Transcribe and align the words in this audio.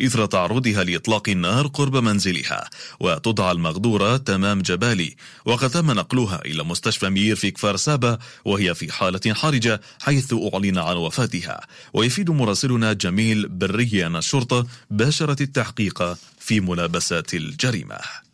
إثر 0.00 0.26
تعرضها 0.26 0.84
لإطلاق 0.84 1.28
النار 1.28 1.66
قرب 1.66 1.96
منزلها 1.96 2.70
وتدعى 3.00 3.52
المغدورة 3.52 4.16
تمام 4.16 4.62
جبالي 4.62 5.16
وقد 5.44 5.70
تم 5.70 5.90
نقلها 5.90 6.40
إلى 6.46 6.64
مستشفى 6.64 7.10
مير 7.10 7.36
في 7.36 7.50
كفار 7.50 7.76
سابا 7.76 8.18
وهي 8.44 8.74
في 8.74 8.92
حالة 8.92 9.34
حرجة 9.34 9.80
حيث 10.00 10.34
أعلن 10.52 10.78
عن 10.78 10.96
وفاتها. 10.96 11.60
ويفيد 11.92 12.30
مراسلنا 12.30 12.92
جميل 12.92 13.48
بري 13.48 14.06
أن 14.06 14.16
الشرطة 14.16 14.66
باشرت 14.90 15.40
التحقيق 15.40 16.16
في 16.38 16.60
ملابسات 16.60 17.34
الجريمة. 17.34 18.27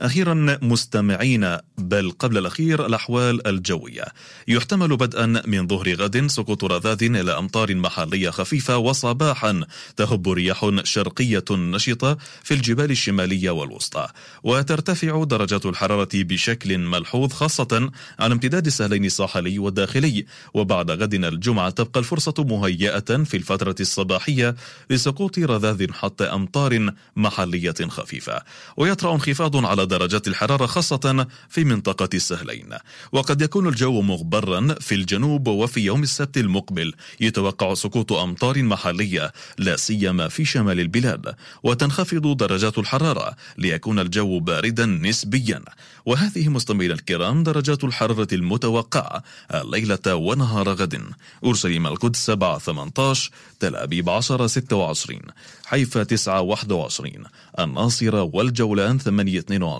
أخيرا 0.00 0.58
مستمعين 0.62 1.56
بل 1.78 2.10
قبل 2.10 2.38
الأخير 2.38 2.86
الأحوال 2.86 3.46
الجوية. 3.46 4.04
يحتمل 4.48 4.96
بدءا 4.96 5.42
من 5.46 5.68
ظهر 5.68 5.94
غد 5.94 6.26
سقوط 6.26 6.64
رذاذ 6.64 7.02
إلى 7.02 7.38
أمطار 7.38 7.74
محلية 7.74 8.30
خفيفة 8.30 8.76
وصباحا. 8.76 9.64
تهب 9.96 10.28
رياح 10.28 10.70
شرقية 10.84 11.44
نشطة 11.50 12.16
في 12.42 12.54
الجبال 12.54 12.90
الشمالية 12.90 13.50
والوسطى. 13.50 14.08
وترتفع 14.42 15.24
درجات 15.24 15.66
الحرارة 15.66 16.08
بشكل 16.14 16.78
ملحوظ 16.78 17.32
خاصة 17.32 17.90
على 18.18 18.34
امتداد 18.34 18.66
السهلين 18.66 19.04
الساحلي 19.04 19.58
والداخلي 19.58 20.26
وبعد 20.54 20.90
غد 20.90 21.14
الجمعة 21.14 21.70
تبقى 21.70 22.00
الفرصة 22.00 22.34
مهيئة 22.38 23.24
في 23.24 23.36
الفترة 23.36 23.76
الصباحية 23.80 24.54
لسقوط 24.90 25.38
رذاذ 25.38 25.92
حتى 25.92 26.24
أمطار 26.24 26.92
محلية 27.16 27.74
خفيفة. 27.88 28.42
ويطرأ 28.76 29.14
انخفاض 29.14 29.56
على 29.66 29.83
درجات 29.84 30.28
الحرارة 30.28 30.66
خاصة 30.66 31.26
في 31.48 31.64
منطقة 31.64 32.08
السهلين. 32.14 32.68
وقد 33.12 33.42
يكون 33.42 33.68
الجو 33.68 34.02
مغبرا 34.02 34.74
في 34.80 34.94
الجنوب 34.94 35.48
وفي 35.48 35.80
يوم 35.80 36.02
السبت 36.02 36.36
المقبل. 36.36 36.92
يتوقع 37.20 37.74
سقوط 37.74 38.12
أمطار 38.12 38.62
محلية 38.62 39.32
لا 39.58 39.76
سيما 39.76 40.28
في 40.28 40.44
شمال 40.44 40.80
البلاد. 40.80 41.34
وتنخفض 41.62 42.36
درجات 42.36 42.78
الحرارة 42.78 43.36
ليكون 43.58 43.98
الجو 43.98 44.40
باردا 44.40 44.86
نسبيا. 44.86 45.62
وهذه 46.06 46.48
مستمعينا 46.48 46.94
الكرام 46.94 47.42
درجات 47.42 47.84
الحرارة 47.84 48.28
المتوقعة 48.32 49.22
الليلة 49.54 50.14
ونهار 50.14 50.68
غد. 50.68 51.04
أورشليم 51.44 51.86
القدس 51.86 52.18
7 52.26 52.58
18 52.58 53.30
تل 53.60 53.76
أبيب 53.76 54.10
10 54.10 54.46
26 54.46 55.20
حيفا 55.66 56.02
9 56.02 56.40
21 56.40 57.24
الناصرة 57.58 58.22
والجولان 58.22 58.98
8 58.98 59.38
22 59.38 59.73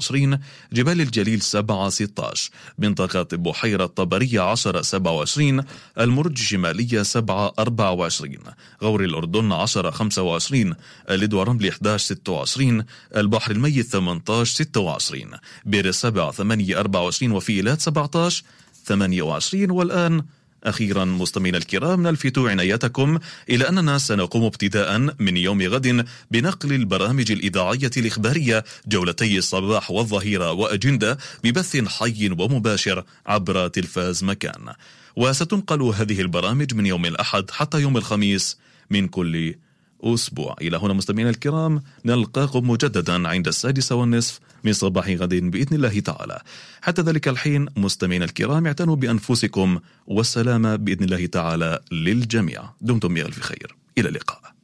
جبال 0.73 1.01
الجليل 1.01 1.43
7 1.43 1.89
16 1.89 2.51
منطقة 2.79 3.37
بحيرة 3.37 3.87
طبرية 3.87 4.41
10 4.41 4.83
27 4.83 5.65
المرج 6.01 6.33
الشمالية 6.33 7.03
7 7.03 7.53
24 7.59 8.37
غور 8.83 9.05
الأردن 9.05 9.53
10 9.53 9.91
25 9.91 10.75
اللد 11.11 11.35
ورمل 11.35 11.69
11 11.69 12.05
26 12.15 12.85
البحر 13.17 13.51
الميت 13.53 13.87
18 13.87 14.45
26 14.65 15.31
بير 15.65 15.87
السبع 15.89 16.31
8 16.31 16.79
24 16.81 17.33
وفي 17.33 17.53
إيلات 17.53 17.81
17 17.81 18.43
28 18.87 19.71
والآن 19.71 20.23
أخيرا 20.67 21.05
مستمعينا 21.05 21.59
الكرام 21.59 22.03
نلفت 22.03 22.39
عنايتكم 22.39 23.19
إلى 23.51 23.69
أننا 23.69 23.99
سنقوم 23.99 24.45
ابتداء 24.45 24.99
من 25.19 25.37
يوم 25.37 25.63
غد 25.63 26.07
بنقل 26.31 26.73
البرامج 26.73 27.33
الإذاعية 27.33 27.91
الإخبارية 27.97 28.65
جولتي 28.87 29.39
الصباح 29.39 29.91
والظهيرة 29.91 30.53
وأجندة 30.53 31.19
ببث 31.45 31.77
حي 31.89 32.31
ومباشر 32.39 33.05
عبر 33.27 33.69
تلفاز 33.69 34.25
مكان. 34.25 34.73
وستنقل 35.17 35.83
هذه 35.83 36.21
البرامج 36.21 36.75
من 36.75 36.87
يوم 36.87 37.07
الأحد 37.07 37.51
حتى 37.51 37.81
يوم 37.81 37.97
الخميس 37.97 38.59
من 38.91 39.09
كل 39.09 39.55
أسبوع. 40.03 40.57
إلى 40.61 40.77
هنا 40.77 40.93
مستمعينا 40.95 41.31
الكرام 41.31 41.83
نلقاكم 42.05 42.71
مجددا 42.71 43.29
عند 43.29 43.49
السادسة 43.49 43.95
والنصف 43.95 44.41
من 44.65 44.73
صباح 44.73 45.09
غد 45.09 45.35
بإذن 45.35 45.77
الله 45.77 46.01
تعالى. 46.01 46.43
حتى 46.83 47.03
ذلك 47.03 47.29
الحين 47.29 47.67
مستمعينا 47.77 48.25
الكرام 48.25 48.67
اعتنوا 48.67 48.97
بأنفسكم 48.97 49.81
والسلامة 50.07 50.77
بإذن 50.77 51.05
الله 51.05 51.27
تعالى 51.27 51.81
للجميع. 51.93 52.71
دمتم 52.81 53.15
بألف 53.15 53.41
خير 53.41 53.77
إلى 53.99 54.09
اللقاء. 54.09 54.55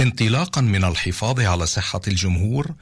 انطلاقا 0.00 0.60
من 0.60 0.84
الحفاظ 0.84 1.40
على 1.40 1.66
صحة 1.66 2.00
الجمهور 2.08 2.74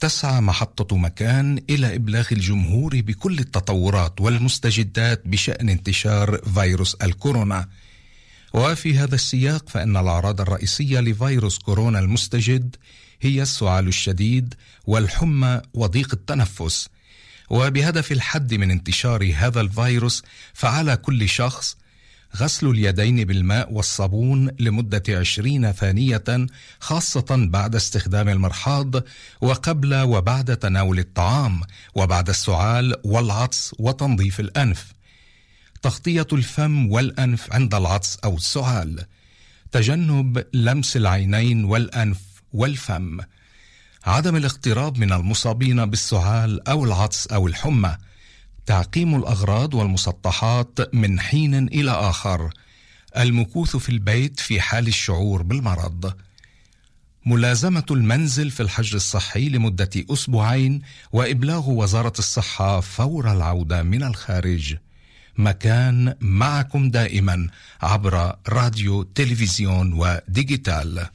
تسعى 0.00 0.40
محطة 0.40 0.96
مكان 0.96 1.62
إلى 1.70 1.96
إبلاغ 1.96 2.26
الجمهور 2.32 3.00
بكل 3.00 3.38
التطورات 3.38 4.20
والمستجدات 4.20 5.22
بشأن 5.24 5.68
انتشار 5.68 6.38
فيروس 6.54 6.94
الكورونا. 6.94 7.68
وفي 8.54 8.98
هذا 8.98 9.14
السياق 9.14 9.68
فإن 9.68 9.96
الأعراض 9.96 10.40
الرئيسية 10.40 11.00
لفيروس 11.00 11.58
كورونا 11.58 11.98
المستجد 11.98 12.76
هي 13.20 13.42
السعال 13.42 13.88
الشديد 13.88 14.54
والحمى 14.86 15.60
وضيق 15.74 16.08
التنفس. 16.12 16.88
وبهدف 17.50 18.12
الحد 18.12 18.54
من 18.54 18.70
انتشار 18.70 19.32
هذا 19.36 19.60
الفيروس 19.60 20.22
فعلى 20.54 20.96
كل 20.96 21.28
شخص 21.28 21.76
غسل 22.36 22.66
اليدين 22.66 23.24
بالماء 23.24 23.72
والصابون 23.72 24.50
لمدة 24.58 25.02
عشرين 25.08 25.72
ثانية 25.72 26.46
خاصة 26.80 27.26
بعد 27.30 27.74
استخدام 27.74 28.28
المرحاض 28.28 28.94
وقبل 29.40 29.94
وبعد 29.94 30.56
تناول 30.56 30.98
الطعام 30.98 31.60
وبعد 31.94 32.28
السعال 32.28 32.94
والعطس 33.04 33.74
وتنظيف 33.78 34.40
الأنف. 34.40 34.92
تغطية 35.82 36.26
الفم 36.32 36.90
والأنف 36.90 37.52
عند 37.52 37.74
العطس 37.74 38.18
أو 38.24 38.36
السعال. 38.36 39.04
تجنب 39.72 40.44
لمس 40.54 40.96
العينين 40.96 41.64
والأنف 41.64 42.20
والفم. 42.52 43.20
عدم 44.04 44.36
الاقتراب 44.36 44.98
من 44.98 45.12
المصابين 45.12 45.86
بالسعال 45.86 46.68
أو 46.68 46.84
العطس 46.84 47.26
أو 47.26 47.46
الحمى. 47.46 47.96
تعقيم 48.70 49.14
الأغراض 49.14 49.74
والمسطحات 49.74 50.94
من 50.94 51.20
حين 51.20 51.54
إلى 51.54 51.90
آخر. 51.90 52.50
المكوث 53.16 53.76
في 53.76 53.88
البيت 53.88 54.40
في 54.40 54.60
حال 54.60 54.88
الشعور 54.88 55.42
بالمرض. 55.42 56.14
ملازمة 57.26 57.84
المنزل 57.90 58.50
في 58.50 58.62
الحجر 58.62 58.96
الصحي 58.96 59.48
لمدة 59.48 59.90
أسبوعين 60.10 60.82
وإبلاغ 61.12 61.70
وزارة 61.70 62.12
الصحة 62.18 62.80
فور 62.80 63.32
العودة 63.32 63.82
من 63.82 64.02
الخارج. 64.02 64.76
مكان 65.38 66.14
معكم 66.20 66.90
دائما 66.90 67.48
عبر 67.82 68.36
راديو 68.48 69.02
تلفزيون 69.02 69.92
وديجيتال 69.92 71.06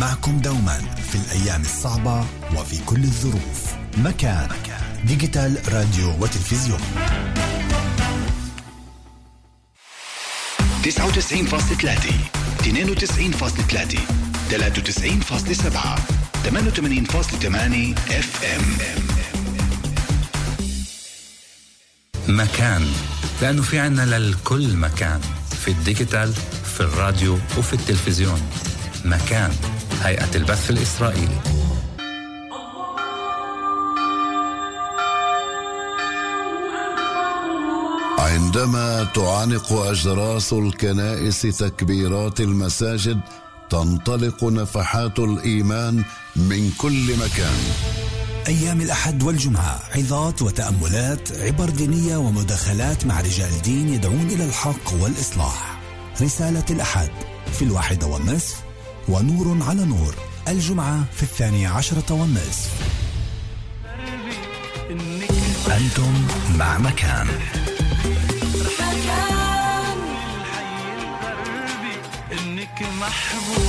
معكم 0.00 0.38
دوما 0.38 0.78
في 0.78 1.14
الأيام 1.14 1.60
الصعبة 1.60 2.24
وفي 2.56 2.78
كل 2.86 3.04
الظروف. 3.04 3.74
مكان 3.96 4.48
ديجيتال 5.04 5.58
راديو 5.72 6.14
وتلفزيون. 6.20 6.80
99.3 10.82 12.12
92.3 12.62 13.98
93.7 14.50 15.98
88.8 16.44 17.94
اف 18.10 18.44
ام 18.44 18.78
مكان. 22.28 22.86
لأنه 23.42 23.62
في 23.62 23.78
عنا 23.78 24.18
للكل 24.18 24.76
مكان. 24.76 25.20
في 25.64 25.70
الديجيتال 25.70 26.34
في 26.74 26.80
الراديو 26.80 27.38
وفي 27.58 27.72
التلفزيون. 27.72 28.42
مكان. 29.04 29.50
هيئة 30.02 30.36
البث 30.36 30.70
الإسرائيلي. 30.70 31.38
عندما 38.18 39.04
تعانق 39.14 39.72
أجراس 39.72 40.52
الكنائس 40.52 41.40
تكبيرات 41.42 42.40
المساجد 42.40 43.20
تنطلق 43.70 44.44
نفحات 44.44 45.18
الإيمان 45.18 46.04
من 46.36 46.70
كل 46.78 47.16
مكان. 47.16 47.58
أيام 48.48 48.80
الأحد 48.80 49.22
والجمعة 49.22 49.80
عظات 49.94 50.42
وتأملات 50.42 51.32
عبر 51.32 51.70
دينية 51.70 52.16
ومداخلات 52.16 53.06
مع 53.06 53.20
رجال 53.20 53.62
دين 53.62 53.88
يدعون 53.88 54.26
إلى 54.30 54.44
الحق 54.44 54.94
والإصلاح. 55.00 55.80
رسالة 56.22 56.64
الأحد 56.70 57.10
في 57.52 57.62
الواحدة 57.62 58.06
والنصف 58.06 58.67
ونور 59.08 59.62
على 59.62 59.84
نور. 59.84 60.14
الجمعة 60.48 61.04
في 61.16 61.22
الثانية 61.22 61.68
عشرة 61.68 62.14
والنصف. 62.14 62.70
أنتم 65.70 66.26
مع 66.58 66.78
مكان. 66.78 67.28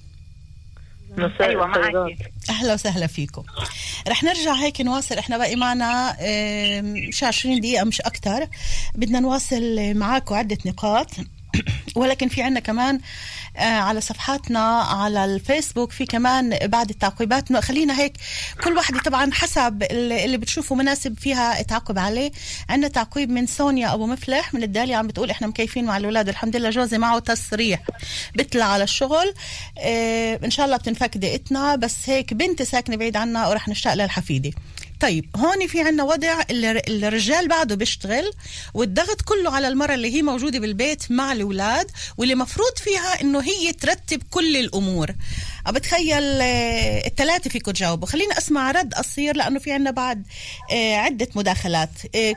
أيوة 1.40 1.66
معك 1.66 2.32
أهلا 2.50 2.74
وسهلا 2.74 3.06
فيكم. 3.06 3.42
رح 4.08 4.22
نرجع 4.22 4.52
هيك 4.54 4.80
نواصل 4.80 5.14
إحنا 5.18 5.38
باقي 5.38 5.56
معنا 5.56 6.16
مش 7.08 7.24
20 7.24 7.60
دقيقة 7.60 7.84
مش 7.84 8.00
أكثر 8.00 8.46
بدنا 8.94 9.20
نواصل 9.20 9.94
معاكم 9.94 10.34
عدة 10.34 10.58
نقاط. 10.66 11.10
ولكن 11.96 12.28
في 12.28 12.42
عنا 12.42 12.60
كمان 12.60 13.00
آه 13.56 13.60
على 13.60 14.00
صفحاتنا 14.00 14.80
على 14.80 15.24
الفيسبوك 15.24 15.92
في 15.92 16.06
كمان 16.06 16.58
بعد 16.64 16.90
التعقيبات. 16.90 17.52
خلينا 17.56 18.00
هيك 18.00 18.12
كل 18.64 18.72
واحدة 18.76 19.00
طبعا 19.00 19.32
حسب 19.32 19.82
اللي 19.90 20.36
بتشوفه 20.36 20.74
مناسب 20.74 21.18
فيها 21.18 21.62
تعقب 21.62 21.98
عليه. 21.98 22.30
عندنا 22.68 22.88
تعقيب 22.88 23.30
من 23.30 23.46
سونيا 23.46 23.94
أبو 23.94 24.06
مفلح 24.06 24.54
من 24.54 24.62
الدالية 24.62 24.96
عم 24.96 25.06
بتقول 25.06 25.30
إحنا 25.30 25.46
مكيفين 25.46 25.84
مع 25.84 25.96
الأولاد. 25.96 26.28
الحمد 26.28 26.56
لله 26.56 26.70
جوزي 26.70 26.98
معه 26.98 27.18
تصريح 27.18 27.80
بيطلع 28.34 28.64
على 28.64 28.84
الشغل 28.84 29.34
آه 29.78 30.40
إن 30.44 30.50
شاء 30.50 30.66
الله 30.66 30.76
بتنفك 30.76 31.16
دقتنا. 31.16 31.76
بس 31.76 31.96
هيك 32.06 32.34
بنتي 32.34 32.64
ساكنة 32.64 32.96
بعيد 32.96 33.16
عنا 33.16 33.48
ورح 33.48 33.68
نشتاق 33.68 33.94
للحفيدة. 33.94 34.50
طيب 35.00 35.24
هون 35.36 35.66
في 35.66 35.80
عنا 35.80 36.04
وضع 36.04 36.42
الرجال 36.50 37.48
بعده 37.48 37.74
بيشتغل 37.74 38.30
والضغط 38.74 39.22
كله 39.22 39.50
على 39.50 39.68
المرة 39.68 39.94
اللي 39.94 40.14
هي 40.14 40.22
موجودة 40.22 40.58
بالبيت 40.58 41.10
مع 41.10 41.32
الأولاد 41.32 41.90
واللي 42.18 42.34
مفروض 42.34 42.72
فيها 42.76 43.20
إنه 43.20 43.42
هي 43.42 43.72
ترتب 43.72 44.22
كل 44.30 44.56
الأمور. 44.56 45.10
بتخيل 45.68 46.22
الثلاثة 46.22 47.50
فيكم 47.50 47.70
تجاوبوا. 47.70 48.08
خلينا 48.08 48.38
أسمع 48.38 48.70
رد 48.70 48.94
قصير 48.94 49.36
لأنه 49.36 49.58
في 49.58 49.72
عنا 49.72 49.90
بعد 49.90 50.26
عدة 50.72 51.28
مداخلات. 51.34 51.90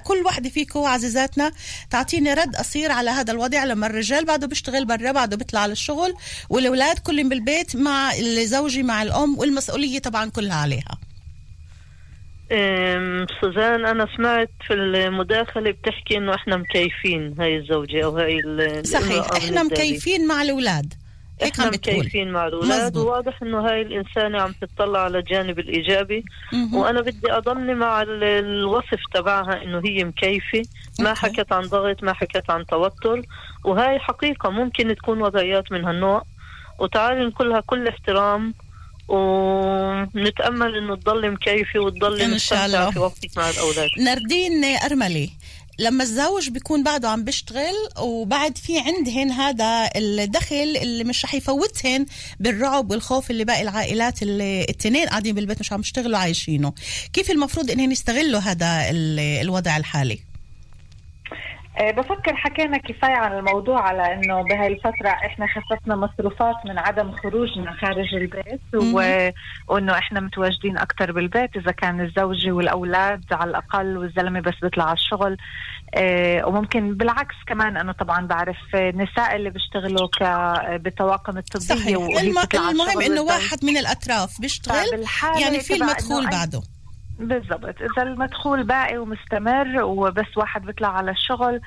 كل 0.04 0.18
واحدة 0.26 0.50
فيكم 0.50 0.80
عزيزاتنا 0.80 1.52
تعطيني 1.90 2.34
رد 2.34 2.56
قصير 2.56 2.92
على 2.92 3.10
هذا 3.10 3.32
الوضع 3.32 3.64
لما 3.64 3.88
الرجال 3.88 4.26
بعده 4.26 4.48
بيشتغل 4.48 4.86
برا 4.86 5.12
بعده 5.12 5.38
بيطلع 5.38 5.60
على 5.60 5.72
الشغل 5.72 6.16
والأولاد 6.50 7.00
كلهم 7.00 7.30
بالبيت 7.30 7.76
مع 7.76 8.16
الزوجي 8.16 8.84
مع 8.84 9.02
الأم 9.02 9.40
والمسؤولية 9.40 10.00
طبعا 10.00 10.30
كلها 10.30 10.56
عليها. 10.56 11.09
سوزان 13.42 13.86
أنا 13.86 14.07
سمعت 14.18 14.50
في 14.68 14.74
المداخلة 14.74 15.72
بتحكي 15.72 16.18
إنه 16.18 16.36
إحنا 16.36 16.57
مكيفين 16.57 17.36
هاي 17.40 17.57
الزوجة 17.57 18.06
أو 18.06 18.18
هاي 18.18 18.42
صحيح 18.84 19.25
إحنا 19.38 19.63
مكيفين 19.63 20.28
مع 20.28 20.42
الأولاد. 20.42 20.94
هيك 21.42 21.51
إحنا 21.54 21.66
مكيفين 21.66 22.31
مع 22.31 22.48
الأولاد. 22.48 22.98
وواضح 22.98 23.42
إنه 23.44 23.60
هاي 23.60 23.81
الإنسانة 23.81 24.42
عم 24.42 24.54
تطلع 24.62 25.00
على 25.00 25.19
الجانب 25.19 25.60
الإيجابي. 25.60 26.24
مم. 26.54 26.75
وأنا 26.75 27.01
بدي 27.01 27.31
أضلني 27.31 27.74
مع 27.74 28.01
الوصف 28.07 29.00
تبعها 29.13 29.63
إنه 29.63 29.81
هي 29.86 30.04
مكيفة. 30.04 30.62
ما 31.00 31.13
حكت 31.13 31.51
عن 31.51 31.62
ضغط 31.62 32.04
ما 32.04 32.13
حكت 32.13 32.50
عن 32.50 32.66
توتر. 32.66 33.22
وهاي 33.63 34.00
حقيقة 34.00 34.50
ممكن 34.50 34.96
تكون 34.96 35.22
وضعيات 35.22 35.72
من 35.72 35.86
هالنوع. 35.86 36.24
وتعالي 36.80 37.25
نقولها 37.25 37.60
كل 37.60 37.88
احترام. 37.88 38.54
ونتامل 39.10 40.76
إنه 40.76 40.96
تضل 40.96 41.32
مكيفة 41.32 41.80
وتضل 41.80 42.22
إن 42.22 42.40
شاء 42.40 42.66
الله. 42.66 42.92
في 42.92 43.00
وقتك 43.00 43.38
مع 43.38 43.50
الأولاد. 43.50 43.90
نردين 44.00 44.64
أرملي 44.64 45.30
لما 45.80 46.04
الزوج 46.04 46.50
بيكون 46.50 46.84
بعده 46.84 47.10
عم 47.10 47.24
بيشتغل 47.24 47.76
وبعد 48.00 48.58
في 48.58 48.80
عندهن 48.80 49.32
هذا 49.32 49.90
الدخل 49.96 50.78
اللي 50.82 51.04
مش 51.04 51.26
رح 51.26 51.34
يفوتهن 51.34 52.06
بالرعب 52.40 52.92
والخوف 52.92 53.32
اللي 53.32 53.46
باقي 53.46 53.62
العائلات 53.62 54.22
اللي 54.24 54.66
التنين 54.70 55.08
قاعدين 55.08 55.36
بالبيت 55.36 55.60
مش 55.60 55.74
عم 55.74 55.80
يشتغلوا 55.80 56.18
عايشينه. 56.18 56.74
كيف 57.14 57.32
المفروض 57.32 57.72
إنهن 57.72 57.92
يستغلوا 57.92 58.40
هذا 58.40 58.90
الوضع 59.42 59.78
الحالي؟ 59.78 60.20
بفكر 61.81 62.36
حكينا 62.36 62.78
كفاية 62.78 63.16
عن 63.16 63.38
الموضوع 63.38 63.81
على 63.81 64.14
إنه 64.14 64.42
بهاي 64.42 64.68
الفترة 64.68 65.10
إحنا 65.10 65.48
خففنا 65.48 65.96
مصروفات 65.96 66.56
من 66.66 66.80
عدم 66.80 67.12
خروجنا 67.12 67.74
خارج 67.81 68.16
البيت 68.16 68.62
و... 68.76 69.02
وإنه 69.68 69.98
إحنا 69.98 70.20
متواجدين 70.20 70.78
أكثر 70.78 71.12
بالبيت 71.12 71.56
إذا 71.58 71.72
كان 71.72 72.02
الزوجة 72.02 72.52
والأولاد 72.52 73.24
على 73.31 73.50
الأقل 73.50 73.98
والزلمة 73.98 74.40
بس 74.40 74.54
بيطلع 74.62 74.84
على 74.84 74.94
الشغل. 74.94 75.38
آه 75.96 76.46
وممكن 76.48 76.94
بالعكس 76.98 77.36
كمان 77.48 77.78
أنا 77.78 77.92
طبعا 77.92 78.28
بعرف 78.28 78.58
نساء 78.75 79.36
اللي 79.36 79.50
بيشتغلوا 79.50 80.08
ك 80.08 80.24
بالطواقم 80.82 81.38
الطبية 81.38 81.66
صحيح. 81.66 81.98
الم... 82.22 82.38
المهم 82.54 83.02
إنه 83.02 83.22
واحد 83.22 83.66
من 83.66 83.78
الأطراف 83.78 84.42
بيشتغل 84.42 85.06
يعني 85.42 85.60
في 85.60 85.74
المدخول 85.74 86.30
بعده. 86.30 86.62
بالضبط. 87.19 87.75
إذا 87.81 88.04
المدخول 88.04 88.63
باقي 88.63 88.98
ومستمر 88.98 89.83
وبس 89.83 90.38
واحد 90.38 90.66
بيطلع 90.66 90.88
على 90.88 91.12
الشغل 91.12 91.62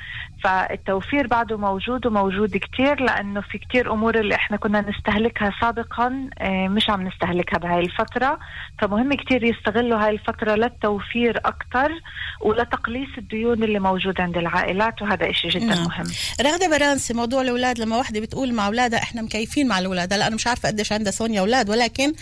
فالتوفير 0.44 1.26
بعده 1.26 1.56
موجود 1.58 2.06
وموجود 2.06 2.56
كتير 2.56 3.00
لأنه 3.00 3.40
في 3.40 3.58
كتير 3.58 3.92
أمور 3.92 4.20
اللي 4.20 4.34
إحنا 4.34 4.56
كنا 4.56 4.80
نستهلكها 4.90 5.52
سابقا 5.60 6.30
مش 6.44 6.90
عم 6.90 7.08
نستهلكها 7.08 7.58
بهاي 7.58 7.80
الفترة. 7.80 8.38
فمهم 8.78 9.14
كتير 9.14 9.44
يستغلوا 9.44 9.98
هاي 10.06 10.10
الفترة 10.10 10.54
للتوفير 10.54 11.38
أكثر 11.44 11.92
ولتقليص 12.40 13.08
الديون 13.18 13.62
اللي 13.62 13.78
موجوده 13.78 14.22
عند 14.22 14.36
العائلات 14.36 15.02
وهذا 15.02 15.30
إشي 15.30 15.48
جدا 15.48 15.66
نعم. 15.66 15.84
مهم. 15.84 16.06
رغدة 16.40 16.68
برانسي 16.78 17.14
موضوع 17.14 17.42
الأولاد 17.42 17.78
لما 17.78 17.96
واحدة 17.96 18.20
بتقول 18.20 18.54
مع 18.54 18.66
أولادها 18.66 19.02
إحنا 19.02 19.22
مكيفين 19.22 19.68
مع 19.68 19.78
الأولاد. 19.78 20.12
هلا 20.12 20.26
أنا 20.26 20.34
مش 20.34 20.46
عارفة 20.46 20.68
قديش 20.68 20.92
عندها 20.92 21.12
سونيا 21.12 21.40
أولاد 21.40 21.70
ولكن 21.70 22.12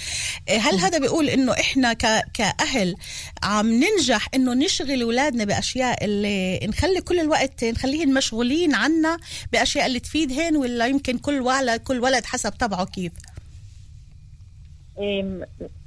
هل 0.48 0.78
هذا 0.78 0.98
بيقول 0.98 1.28
إنه 1.28 1.52
إحنا 1.52 1.92
ك... 1.92 2.06
كأهل 2.34 2.94
عم 3.42 3.66
ننجح 3.66 4.28
إنه 4.34 4.54
نشغل 4.54 5.02
أولادنا 5.02 5.44
بأشياء 5.44 6.04
اللي 6.04 6.60
نخلي 6.68 7.00
كل 7.00 7.20
الوقت 7.20 7.64
نخليهم 7.64 8.14
مشغولين 8.14 8.74
عنا 8.74 9.16
بأشياء 9.52 9.86
اللي 9.86 10.00
تفيدهن 10.00 10.56
ولا 10.56 10.86
يمكن 10.86 11.18
كل 11.18 11.40
ولد 11.40 11.80
كل 11.80 11.98
ولد 12.00 12.24
حسب 12.24 12.50
طبعه 12.50 12.84
كيف. 12.86 13.12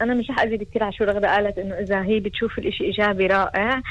أنا 0.01 0.13
مش 0.13 0.25
حأزيد 0.29 0.63
كثير 0.63 0.83
على 0.83 0.93
شو 0.93 1.03
رغده 1.03 1.35
قالت 1.35 1.57
إنه 1.57 1.75
إذا 1.75 2.03
هي 2.03 2.19
بتشوف 2.19 2.59
الإشي 2.59 2.83
إيجابي 2.83 3.27
رائع. 3.27 3.81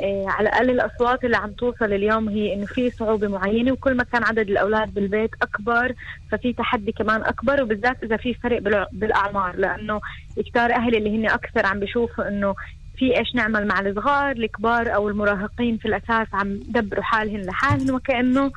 إيه 0.00 0.28
على 0.28 0.48
الأقل 0.48 0.70
الأصوات 0.70 1.24
اللي 1.24 1.36
عم 1.36 1.52
توصل 1.52 1.92
اليوم 1.92 2.28
هي 2.28 2.54
إنه 2.54 2.66
في 2.66 2.90
صعوبة 2.90 3.28
معينة 3.28 3.72
وكل 3.72 3.94
ما 3.94 4.04
كان 4.04 4.24
عدد 4.24 4.50
الأولاد 4.50 4.94
بالبيت 4.94 5.30
أكبر 5.42 5.94
ففي 6.30 6.52
تحدي 6.52 6.92
كمان 6.92 7.22
أكبر 7.22 7.62
وبالذات 7.62 8.02
إذا 8.02 8.16
في 8.16 8.34
فرق 8.34 8.88
بالأعمار 8.92 9.56
لأنه 9.56 10.00
كتار 10.36 10.72
أهل 10.72 10.94
اللي 10.94 11.16
هن 11.16 11.26
أكثر 11.30 11.66
عم 11.66 11.80
بيشوفوا 11.80 12.28
إنه 12.28 12.54
في 12.98 13.18
إيش 13.18 13.34
نعمل 13.34 13.66
مع 13.66 13.80
الصغار 13.80 14.30
الكبار 14.30 14.94
أو 14.94 15.08
المراهقين 15.08 15.76
في 15.76 15.88
الأساس 15.88 16.26
عم 16.32 16.60
دبروا 16.68 17.02
حالهن 17.02 17.40
لحالهن 17.40 17.90
وكأنه 17.90 18.50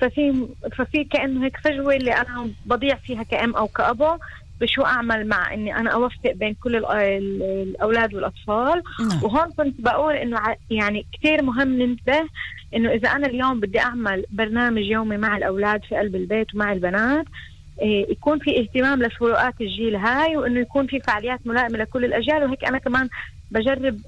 ففي 0.00 0.46
ففي 0.76 1.04
كأنه 1.04 1.44
هيك 1.44 1.56
فجوة 1.56 1.96
اللي 1.96 2.12
أنا 2.12 2.50
بضيع 2.66 2.94
فيها 2.94 3.22
كأم 3.22 3.56
أو 3.56 3.66
كأبو 3.66 4.16
بشو 4.60 4.82
أعمل 4.82 5.28
مع 5.28 5.54
إني 5.54 5.76
أنا 5.76 5.90
أوفق 5.90 6.32
بين 6.34 6.54
كل 6.54 6.76
الأولاد 6.76 8.14
والأطفال 8.14 8.82
نعم. 9.00 9.22
وهون 9.22 9.50
كنت 9.52 9.80
بقول 9.80 10.14
إنه 10.14 10.40
يعني 10.70 11.06
كثير 11.12 11.42
مهم 11.42 11.82
ننتبه 11.82 12.28
إنه 12.74 12.90
إذا 12.90 13.08
أنا 13.08 13.26
اليوم 13.26 13.60
بدي 13.60 13.80
أعمل 13.80 14.24
برنامج 14.30 14.82
يومي 14.82 15.16
مع 15.16 15.36
الأولاد 15.36 15.84
في 15.84 15.96
قلب 15.96 16.16
البيت 16.16 16.54
ومع 16.54 16.72
البنات 16.72 17.24
إيه 17.82 18.10
يكون 18.10 18.38
في 18.38 18.60
اهتمام 18.60 19.02
لفروقات 19.02 19.54
الجيل 19.60 19.96
هاي 19.96 20.36
وإنه 20.36 20.60
يكون 20.60 20.86
في 20.86 21.00
فعاليات 21.00 21.46
ملائمة 21.46 21.78
لكل 21.78 22.04
الأجيال 22.04 22.44
وهيك 22.44 22.64
أنا 22.64 22.78
كمان 22.78 23.08
بجرب 23.50 24.00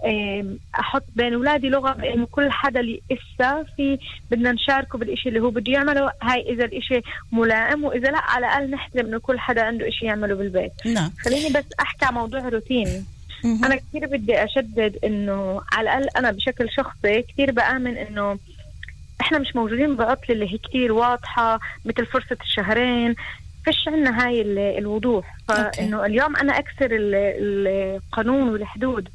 أحط 0.80 1.04
بين 1.16 1.35
أولادي 1.35 1.68
لغة 1.68 1.92
بانه 1.92 2.26
كل 2.26 2.50
حدا 2.50 2.80
اللي 2.80 3.00
إسا 3.12 3.64
في 3.76 3.99
بدنا 4.30 4.52
نشاركه 4.52 4.99
بالشيء 4.99 5.28
اللي 5.28 5.40
هو 5.40 5.50
بده 5.50 5.73
يعمله. 5.73 6.12
هاي 6.23 6.40
إذا 6.40 6.64
الإشي 6.64 7.00
ملائم 7.33 7.85
وإذا 7.85 8.11
لا 8.11 8.18
على 8.18 8.47
الأقل 8.47 8.71
نحترم 8.71 9.07
إنه 9.07 9.18
كل 9.18 9.38
حدا 9.38 9.62
عنده 9.62 9.90
شيء 9.90 10.09
يعمله 10.09 10.35
بالبيت. 10.35 10.73
نعم. 10.87 11.11
خليني 11.25 11.49
بس 11.49 11.64
أحكي 11.80 12.04
عن 12.04 12.14
موضوع 12.14 12.49
روتيني 12.49 13.04
أنا 13.45 13.76
كثير 13.76 14.07
بدي 14.07 14.45
أشدد 14.45 14.99
إنه 15.04 15.61
على 15.73 15.83
الأقل 15.83 16.09
أنا 16.16 16.30
بشكل 16.30 16.71
شخصي 16.71 17.23
كثير 17.23 17.52
بآمن 17.52 17.97
إنه 17.97 18.38
إحنا 19.21 19.38
مش 19.38 19.57
موجودين 19.57 19.97
بعطلة 19.97 20.35
اللي 20.35 20.52
هي 20.52 20.59
كثير 20.59 20.92
واضحة 20.92 21.61
مثل 21.85 22.07
فرصة 22.07 22.37
الشهرين. 22.40 23.14
فيش 23.64 23.88
عندنا 23.88 24.26
هاي 24.26 24.42
الوضوح. 24.78 25.37
فإنه 25.49 26.07
اليوم 26.07 26.37
أنا 26.37 26.59
أكسر 26.59 26.88
القانون 26.92 28.49
والحدود. 28.49 29.09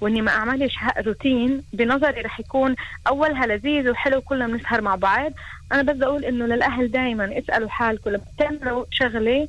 وإني 0.00 0.22
ما 0.22 0.30
أعملش 0.30 0.76
روتين 1.06 1.62
بنظري 1.72 2.20
رح 2.20 2.40
يكون 2.40 2.74
أولها 3.06 3.46
لذيذ 3.46 3.90
وحلو 3.90 4.20
كلنا 4.20 4.46
بنسهر 4.46 4.80
مع 4.80 4.94
بعض. 4.94 5.32
أنا 5.72 5.82
بدي 5.82 6.04
أقول 6.04 6.24
إنه 6.24 6.46
للأهل 6.46 6.90
دائما 6.90 7.38
اسالوا 7.38 7.68
حالكم 7.68 8.10
لما 8.10 8.24
بتعملوا 8.36 8.84
شغلة 8.90 9.48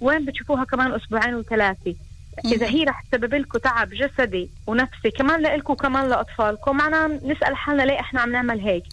وين 0.00 0.24
بتشوفوها 0.24 0.64
كمان 0.64 0.92
أسبوعين 0.92 1.34
وثلاثة؟ 1.34 1.94
إذا 2.44 2.66
هي 2.66 2.84
رح 2.84 3.02
تسبب 3.02 3.34
لكم 3.34 3.58
تعب 3.58 3.90
جسدي 3.90 4.50
ونفسي 4.66 5.10
كمان 5.10 5.42
لكم 5.42 5.74
كمان 5.74 6.08
لأطفالكم. 6.08 6.76
معنا 6.76 7.06
نسأل 7.06 7.56
حالنا 7.56 7.82
ليه 7.82 8.00
إحنا 8.00 8.20
عم 8.20 8.32
نعمل 8.32 8.60
هيك؟ 8.60 8.84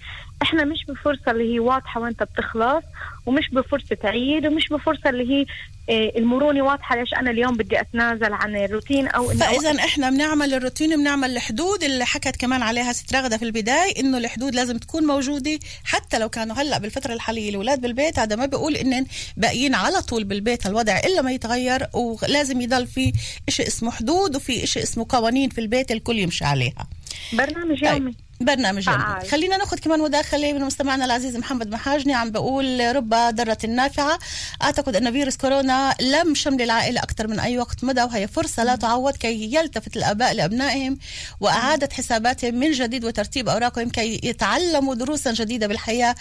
إحنا 0.42 0.66
مش 0.66 0.86
بفرصة 0.88 1.32
اللي 1.32 1.54
هي 1.54 1.60
واضحة 1.60 2.02
وأنت 2.02 2.24
بتخلص 2.24 2.84
ومش 3.26 3.50
بفرصة 3.52 3.98
عيد 4.04 4.46
ومش 4.46 4.70
بفرصة 4.70 5.10
اللي 5.10 5.34
هي 5.34 5.46
إيه 5.90 6.18
المرونة 6.20 6.62
واضحة 6.64 6.96
ليش 6.96 7.14
أنا 7.14 7.32
اليوم 7.32 7.58
بدي 7.58 7.80
أتنازل 7.82 8.34
عن 8.34 8.56
الروتين 8.56 9.08
أو 9.08 9.32
إنه 9.32 9.40
فإذا 9.40 9.80
إحنا 9.80 10.10
بنعمل 10.10 10.54
الروتين 10.54 10.96
بنعمل 10.98 11.32
الحدود 11.32 11.84
اللي 11.84 12.06
حكت 12.06 12.36
كمان 12.36 12.62
عليها 12.62 12.94
ست 12.94 13.16
رغدة 13.16 13.38
في 13.38 13.46
البداية 13.46 14.00
إنه 14.00 14.18
الحدود 14.18 14.56
لازم 14.56 14.78
تكون 14.78 15.04
موجودة 15.04 15.60
حتى 15.84 16.20
لو 16.20 16.30
كانوا 16.30 16.56
هلأ 16.56 16.78
بالفترة 16.78 17.14
الحالية 17.14 17.50
الأولاد 17.50 17.82
بالبيت. 17.82 18.20
هذا 18.20 18.36
ما 18.36 18.46
بيقول 18.46 18.76
إنن 18.76 19.06
باقيين 19.38 19.76
على 19.76 20.02
طول 20.02 20.24
بالبيت 20.24 20.66
الوضع 20.66 21.00
إلا 21.00 21.22
ما 21.22 21.32
يتغير 21.32 21.88
ولازم 21.94 22.62
يضل 22.62 22.88
في 22.88 23.14
شيء 23.50 23.68
اسمه 23.68 23.92
حدود 23.92 24.36
وفي 24.36 24.68
شيء 24.68 24.84
اسمه 24.84 25.06
قوانين 25.10 25.50
في 25.50 25.62
البيت 25.62 25.92
الكل 25.92 26.20
يمشي 26.20 26.46
عليها. 26.46 26.88
برنامج 27.34 27.84
يومي. 27.84 28.00
طيب. 28.00 28.16
برنامج 28.42 28.84
فعال. 28.84 29.28
خلينا 29.30 29.58
ناخذ 29.58 29.78
كمان 29.78 30.00
مداخلة 30.00 30.54
من 30.54 30.62
مستمعنا 30.62 31.06
العزيز 31.06 31.38
محمد 31.38 31.68
محاجني 31.68 32.14
عم 32.14 32.32
بقول 32.32 32.96
رب 32.96 33.10
ضرة 33.10 33.58
نافعة. 33.68 34.20
أعتقد 34.64 34.96
أن 34.96 35.12
فيروس 35.12 35.38
كورونا 35.38 35.96
لم 36.02 36.36
شمل 36.36 36.62
العائلة 36.62 37.00
أكثر 37.04 37.28
من 37.28 37.40
أي 37.40 37.58
وقت 37.58 37.84
مضى 37.84 38.02
وهي 38.02 38.28
فرصة 38.28 38.64
لا 38.64 38.76
تعوض 38.76 39.16
كي 39.16 39.56
يلتفت 39.56 39.98
الآباء 39.98 40.34
لأبنائهم 40.34 40.98
وإعادة 41.40 41.90
حساباتهم 41.94 42.56
من 42.56 42.72
جديد 42.72 43.06
وترتيب 43.06 43.50
أوراقهم 43.50 43.90
كي 43.90 44.20
يتعلموا 44.24 44.96
دروسا 44.96 45.32
جديدة 45.34 45.68
بالحياة 45.68 46.16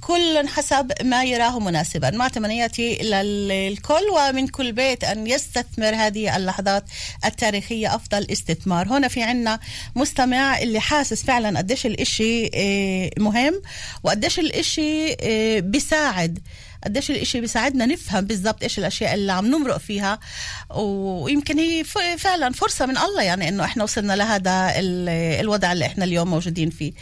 كل 0.00 0.48
حسب 0.48 0.92
ما 1.02 1.24
يراه 1.24 1.58
مناسبا. 1.58 2.10
مع 2.10 2.28
تمنياتي 2.28 2.96
للكل 2.96 4.04
ومن 4.12 4.48
كل 4.48 4.72
بيت 4.72 5.04
أن 5.04 5.26
يستثمر 5.26 5.94
هذه 5.94 6.36
اللحظات 6.36 6.84
التاريخية 7.24 7.94
أفضل 7.94 8.26
استثمار. 8.32 8.88
هنا 8.88 9.08
في 9.08 9.22
عنا 9.22 9.60
مستمع 9.96 10.58
اللي 10.58 10.80
حاسس 10.80 11.24
فعلا 11.24 11.63
قديش 11.64 11.86
الإشي 11.86 12.50
آه، 12.54 13.10
مهم 13.18 13.62
وقديش 14.02 14.38
الإشي 14.38 15.16
آه، 15.20 15.60
بيساعد. 15.60 16.38
قديش 16.84 17.10
الإشي 17.10 17.40
بيساعدنا 17.40 17.86
نفهم 17.86 18.24
بالضبط 18.24 18.62
إيش 18.62 18.78
الأشياء 18.78 19.14
اللي 19.14 19.32
عم 19.32 19.46
نمرق 19.46 19.76
فيها. 19.76 20.20
ويمكن 20.70 21.58
هي 21.58 21.84
فعلا 22.18 22.52
فرصة 22.52 22.86
من 22.86 22.98
الله 22.98 23.22
يعني 23.22 23.48
إنه 23.48 23.64
إحنا 23.64 23.82
وصلنا 23.82 24.12
لهذا 24.12 24.72
الوضع 25.40 25.72
اللي 25.72 25.86
إحنا 25.86 26.04
اليوم 26.04 26.30
موجودين 26.30 26.70
فيه. 26.70 26.92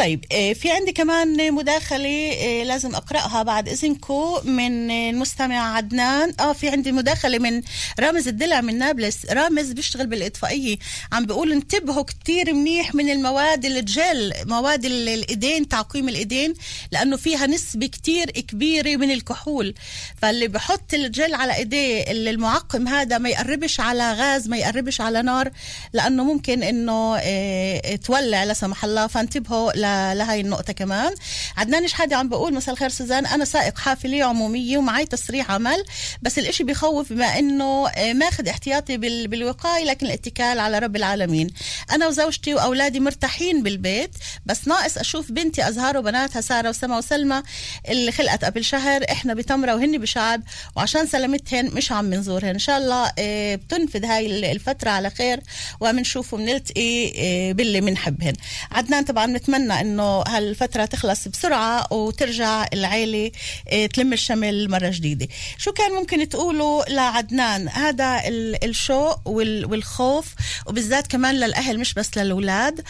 طيب 0.00 0.24
آه، 0.32 0.52
في 0.52 0.70
عندي 0.70 0.92
كمان 0.92 1.52
مداخلة 1.54 2.32
آه، 2.32 2.64
لازم 2.64 2.94
أقرأها 2.94 3.42
بعد 3.42 3.68
إذنكم 3.68 4.34
من 4.44 4.90
المستمع 4.90 5.76
عدنان. 5.76 6.32
آه 6.40 6.52
في 6.52 6.68
عندي 6.68 6.92
مداخلة 6.92 7.38
من 7.38 7.62
رامز 8.00 8.28
الدلع 8.28 8.60
من 8.60 8.78
نابلس. 8.78 9.26
رامز 9.30 9.72
بيشتغل 9.72 10.06
بالإطفائية. 10.06 10.76
عم 11.12 11.26
بيقول 11.26 11.52
انتبهوا 11.52 12.02
كتير 12.02 12.54
منيح 12.54 12.94
من 12.94 13.10
المواد 13.10 13.64
الجل 13.64 14.32
مواد 14.44 14.84
الإيدين 14.84 15.68
تعقيم 15.68 16.08
الإيدين 16.08 16.54
لأنه 16.92 17.16
فيها 17.16 17.46
نسبة 17.46 17.86
كتير 17.86 18.30
كبيرة 18.30 18.96
من 18.96 19.10
الكحول. 19.10 19.74
فاللي 20.22 20.48
بحط 20.48 20.94
الجل 20.94 21.34
على 21.34 21.56
إيديه 21.56 22.04
المعقم 22.10 22.88
هذا 22.88 23.18
ما 23.18 23.28
يقربش 23.28 23.80
على 23.80 24.12
غاز 24.12 24.48
ما 24.48 24.56
يقربش 24.56 25.00
على 25.00 25.22
نار 25.22 25.50
لأنه 25.92 26.24
ممكن 26.24 26.62
إنه 26.62 27.16
آه، 27.16 27.96
تولع 27.96 28.44
لا 28.44 28.54
سمح 28.54 28.84
الله. 28.84 29.06
فانتبهوا 29.06 29.72
لهي 30.14 30.40
النقطة 30.40 30.72
كمان. 30.72 31.14
عدنان 31.56 31.88
شحادي 31.88 32.14
عم 32.14 32.28
بقول 32.28 32.54
مساء 32.54 32.72
الخير 32.74 32.88
سوزان 32.88 33.26
أنا 33.26 33.44
سائق 33.44 33.78
حافلة 33.78 34.24
عمومية 34.24 34.78
ومعي 34.78 35.06
تصريح 35.06 35.50
عمل 35.50 35.84
بس 36.22 36.38
الإشي 36.38 36.64
بخوف 36.64 37.12
بما 37.12 37.38
إنه 37.38 37.88
آه، 37.88 38.12
ماخذ 38.12 38.48
احتياطي 38.48 38.96
بالوقاية 39.26 39.84
لكن 39.84 40.06
الاتكال 40.06 40.58
على 40.58 40.78
رب 40.78 40.96
العالمين. 40.96 41.50
أنا 41.92 42.06
وزوجتي 42.08 42.54
وأولادي 42.54 43.00
مرتاحين 43.00 43.62
بالبيت 43.62 44.10
بس 44.46 44.68
ناقص 44.68 44.98
أشوف 44.98 45.32
بنتي 45.32 45.68
أزهار 45.68 45.96
وبناتها 45.98 46.40
سارة 46.40 46.68
وسما 46.68 46.98
وسلمى 46.98 47.42
اللي 47.88 48.12
خلقت 48.12 48.44
قبل 48.44 48.64
شهر 48.64 49.04
إحنا 49.10 49.34
بتمرة 49.34 49.74
وهن 49.74 49.98
بشعب 49.98 50.42
وعشان 50.76 51.06
سلامتهن 51.06 51.66
مش 51.74 51.92
عم 51.92 52.10
بنزورهن 52.10 52.48
إن 52.48 52.58
شاء 52.58 52.78
الله 52.78 53.12
آه، 53.18 53.54
بتنفذ 53.54 54.04
هاي 54.04 54.52
الفترة 54.52 54.90
على 54.90 55.10
خير 55.10 55.40
وبنشوف 55.80 56.34
وبنلتقي 56.34 57.12
آه، 57.16 57.52
باللي 57.52 57.80
بنحبهن 57.80 58.32
عدنان 58.72 59.04
طبعا 59.04 59.26
نتمنى 59.26 59.79
إنه 59.80 60.22
هالفترة 60.28 60.84
تخلص 60.84 61.28
بسرعة 61.28 61.92
وترجع 61.92 62.66
العيلة 62.72 63.30
آه، 63.68 63.86
تلم 63.86 64.12
الشمل 64.12 64.70
مرة 64.70 64.90
جديدة. 64.90 65.28
شو 65.58 65.72
كان 65.72 65.92
ممكن 65.92 66.28
تقولوا 66.28 66.84
لعدنان؟ 66.88 67.68
هذا 67.68 68.20
الشوق 68.64 69.28
والخوف 69.28 70.34
وبالذات 70.66 71.06
كمان 71.06 71.34
للأهل 71.34 71.78
مش 71.80 71.94
بس 71.94 72.18
للأولاد. 72.18 72.80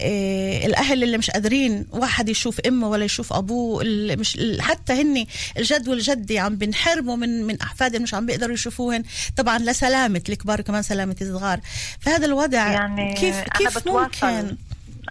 آه، 0.00 0.66
الأهل 0.66 1.02
اللي 1.02 1.18
مش 1.18 1.30
قادرين 1.30 1.86
واحد 1.90 2.28
يشوف 2.28 2.60
أمه 2.60 2.88
ولا 2.88 3.04
يشوف 3.04 3.32
أبوه 3.32 3.82
مش 4.16 4.38
حتى 4.60 4.92
هني 4.92 5.28
الجد 5.58 5.88
والجدة 5.88 6.40
عم 6.40 6.56
بنحرموا 6.56 7.16
من 7.16 7.42
من 7.42 7.60
احفادهم 7.60 8.02
مش 8.02 8.14
عم 8.14 8.26
بيقدروا 8.26 8.54
يشوفوهن 8.54 9.04
طبعا 9.36 9.58
لسلامة 9.58 10.22
الكبار 10.28 10.60
وكمان 10.60 10.82
سلامة 10.82 11.16
الصغار. 11.20 11.60
فهذا 12.00 12.26
الوضع 12.26 12.72
يعني 12.72 13.14
كيف 13.14 13.36
كيف 13.40 13.88
ممكن؟ 13.88 14.56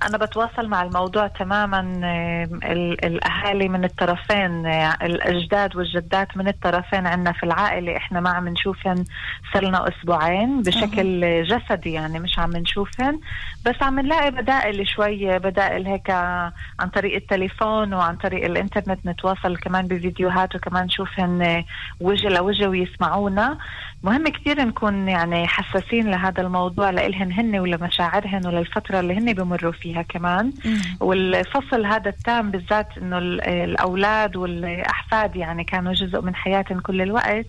أنا 0.03 0.17
بتواصل 0.17 0.67
مع 0.67 0.83
الموضوع 0.83 1.27
تماما 1.27 1.79
الأهالي 3.03 3.69
من 3.69 3.83
الطرفين 3.83 4.65
آه، 4.65 4.97
الأجداد 5.01 5.75
والجدات 5.75 6.37
من 6.37 6.47
الطرفين 6.47 7.07
عندنا 7.07 7.31
في 7.31 7.43
العائلة. 7.43 7.97
إحنا 7.97 8.19
ما 8.19 8.29
عم 8.29 8.49
نشوفهم 8.49 9.05
صرنا 9.53 9.87
أسبوعين 9.87 10.61
بشكل 10.61 11.43
جسدي 11.43 11.91
يعني 11.91 12.19
مش 12.19 12.39
عم 12.39 12.51
نشوفهم 12.57 13.19
بس 13.65 13.75
عم 13.81 13.99
نلاقي 13.99 14.31
بدائل 14.31 14.87
شوي 14.87 15.39
بدائل 15.39 15.87
هيك 15.87 16.09
عن 16.79 16.89
طريق 16.93 17.15
التليفون 17.15 17.93
وعن 17.93 18.15
طريق 18.15 18.45
الإنترنت 18.45 19.05
نتواصل 19.05 19.57
كمان 19.57 19.87
بفيديوهات 19.87 20.55
وكمان 20.55 20.85
نشوفهم 20.85 21.41
آه، 21.41 21.63
وجه 21.99 22.27
لوجه 22.27 22.69
ويسمعونا. 22.69 23.57
مهم 24.03 24.27
كثير 24.27 24.65
نكون 24.65 25.07
يعني 25.09 25.47
حساسين 25.47 26.11
لهذا 26.11 26.41
الموضوع 26.41 26.89
لإلهن 26.89 27.31
هن 27.31 27.59
ولمشاعرهن 27.59 28.47
وللفترة 28.47 28.99
اللي 28.99 29.17
هن 29.17 29.33
بمروا 29.33 29.71
فيها. 29.71 29.92
كمان. 30.01 30.53
والفصل 30.99 31.85
هذا 31.85 32.09
التام 32.09 32.51
بالذات 32.51 32.87
إنه 32.97 33.17
الأولاد 33.17 34.35
والأحفاد 34.35 35.35
يعني 35.35 35.63
كانوا 35.63 35.93
جزء 35.93 36.21
من 36.21 36.35
حياتهم 36.35 36.79
كل 36.79 37.01
الوقت. 37.01 37.45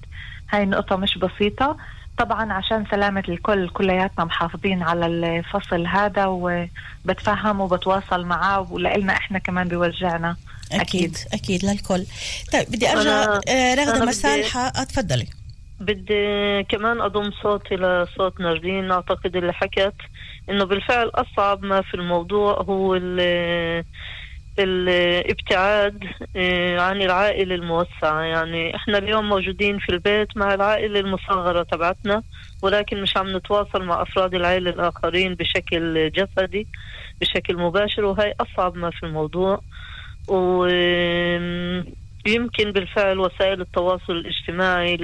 هاي 0.51 0.63
النقطة 0.63 0.97
مش 0.97 1.19
بسيطة. 1.19 1.77
طبعا 2.19 2.53
عشان 2.53 2.85
سلامة 2.91 3.25
الكل 3.29 3.69
كلياتنا 3.69 4.25
محافظين 4.25 4.83
على 4.83 5.07
الفصل 5.07 5.87
هذا 5.87 6.27
وبتفهم 6.27 7.61
وبتواصل 7.61 8.25
معاه 8.25 8.73
ولنا 8.73 9.13
إحنا 9.13 9.39
كمان 9.39 9.69
بيوجعنا. 9.69 10.37
أكيد 10.73 10.81
أكيد, 10.81 11.19
أكيد 11.33 11.65
للكل. 11.65 12.07
طيب 12.53 12.67
بدي 12.69 12.93
أرجع 12.93 13.39
آه، 13.49 13.75
رغدة 13.75 14.05
مسالحة 14.05 14.61
آه، 14.61 14.85
تفضلي. 14.85 15.27
بدي 15.81 16.63
كمان 16.63 17.01
أضم 17.01 17.31
صوتي 17.43 17.75
لصوت 17.75 18.41
ناردين 18.41 18.91
أعتقد 18.91 19.37
اللي 19.37 19.53
حكت 19.53 19.95
إنه 20.51 20.65
بالفعل 20.65 21.11
أصعب 21.15 21.65
ما 21.65 21.83
في 21.83 21.95
الموضوع 21.95 22.63
هو 22.63 22.95
الابتعاد 24.59 26.05
آه، 26.37 26.81
عن 26.81 27.03
العائلة 27.03 27.55
الموسعة. 27.55 28.21
يعني 28.23 28.77
إحنا 28.77 28.99
اليوم 28.99 29.29
موجودين 29.29 29.79
في 29.79 29.89
البيت 29.89 30.37
مع 30.37 30.55
العائلة 30.55 31.01
المصغرة 31.01 31.63
تبعتنا 31.63 32.23
ولكن 32.63 33.03
مش 33.03 33.17
عم 33.17 33.37
نتواصل 33.37 33.85
مع 33.85 34.03
أفراد 34.03 34.35
العائلة 34.35 34.71
الآخرين 34.71 35.35
بشكل 35.35 36.11
جسدي 36.11 36.67
بشكل 37.21 37.57
مباشر 37.57 38.05
وهي 38.05 38.35
أصعب 38.41 38.77
ما 38.77 38.91
في 38.91 39.07
الموضوع. 39.07 39.61
و 40.29 40.65
يمكن 42.27 42.73
بالفعل 42.73 43.19
وسائل 43.19 43.61
التواصل 43.61 44.13
الاجتماعي 44.13 44.97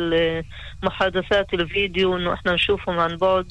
محادثات 0.82 1.54
الفيديو 1.54 2.16
إنه 2.16 2.32
إحنا 2.34 2.52
نشوفهم 2.54 2.98
عن 2.98 3.16
بعد 3.16 3.46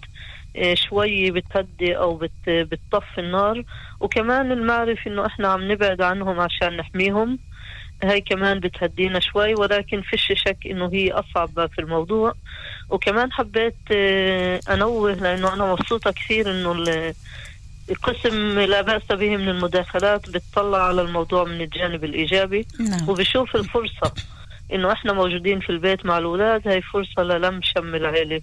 آه، 0.56 0.74
شوي 0.74 1.32
بتهدي 1.32 1.98
أو 1.98 2.16
بت 2.16 2.32
بتطفي 2.48 3.22
النار. 3.22 3.64
وكمان 4.00 4.52
المعرفة 4.52 5.12
إنه 5.12 5.26
إحنا 5.26 5.48
عم 5.48 5.72
نبعد 5.72 6.02
عنهم 6.02 6.40
عشان 6.40 6.78
نحميهم. 6.78 7.40
هاي 8.04 8.22
كمان 8.22 8.60
بتهدينا 8.60 9.20
شوي 9.20 9.54
ولكن 9.54 10.02
فيش 10.02 10.34
شك 10.36 10.58
إنه 10.66 10.90
هي 10.94 11.12
أصعب 11.12 11.70
في 11.76 11.80
الموضوع. 11.80 12.34
وكمان 12.90 13.32
حبيت 13.32 13.76
آه، 13.92 14.60
أنوه 14.70 15.14
لأنه 15.14 15.54
أنا 15.54 15.72
مبسوطة 15.74 16.12
كثير 16.12 16.52
إنه 16.52 16.72
قسم 17.96 18.60
لا 18.60 18.82
بأس 18.82 19.06
به 19.12 19.38
من 19.38 19.50
المداخلات 19.50 20.30
بتطلع 20.30 20.88
على 20.88 21.02
الموضوع 21.02 21.44
من 21.44 21.62
الجانب 21.62 22.04
الإيجابي 22.04 22.68
نعم. 22.80 23.10
وبشوف 23.10 23.56
الفرصة 23.56 24.14
إنه 24.74 24.92
إحنا 24.92 25.14
موجودين 25.14 25.60
في 25.60 25.70
البيت 25.70 26.06
مع 26.06 26.18
الأولاد 26.18 26.68
هاي 26.68 26.82
فرصة 26.82 27.24
للم 27.24 27.60
شم 27.64 27.96
العيلة 27.96 28.42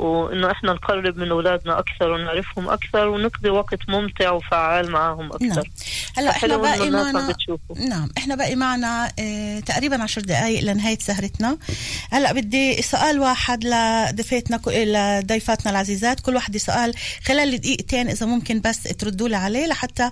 وإنه 0.00 0.50
إحنا 0.50 0.72
نقرب 0.72 1.16
من 1.16 1.30
أولادنا 1.30 1.78
أكثر 1.78 2.10
ونعرفهم 2.10 2.68
أكثر 2.68 3.08
ونقضي 3.08 3.50
وقت 3.50 3.78
ممتع 3.88 4.30
وفعال 4.30 4.90
معهم 4.90 5.26
أكثر. 5.32 5.46
نعم. 5.46 5.64
هلأ 6.16 6.30
إحنا 6.30 6.56
باقي 6.56 6.90
معنا 6.90 7.36
نعم. 7.88 8.10
إحنا 8.18 8.34
باقي 8.34 8.56
معنا 8.56 9.12
آه 9.18 9.60
تقريبا 9.60 10.02
عشر 10.02 10.20
دقائق 10.20 10.64
لنهاية 10.64 10.98
سهرتنا. 10.98 11.58
هلأ 12.10 12.32
بدي 12.32 12.82
سؤال 12.82 13.20
واحد 13.20 13.64
لضيفتنا 13.64 14.60
لضيفاتنا 14.66 15.70
العزيزات. 15.70 16.20
كل 16.20 16.34
واحد 16.34 16.56
سؤال 16.56 16.94
خلال 17.24 17.60
دقيقتين 17.60 18.08
إذا 18.08 18.26
ممكن 18.26 18.60
بس 18.60 18.82
تردوا 18.82 19.28
لي 19.28 19.36
عليه 19.36 19.66
لحتى 19.66 20.10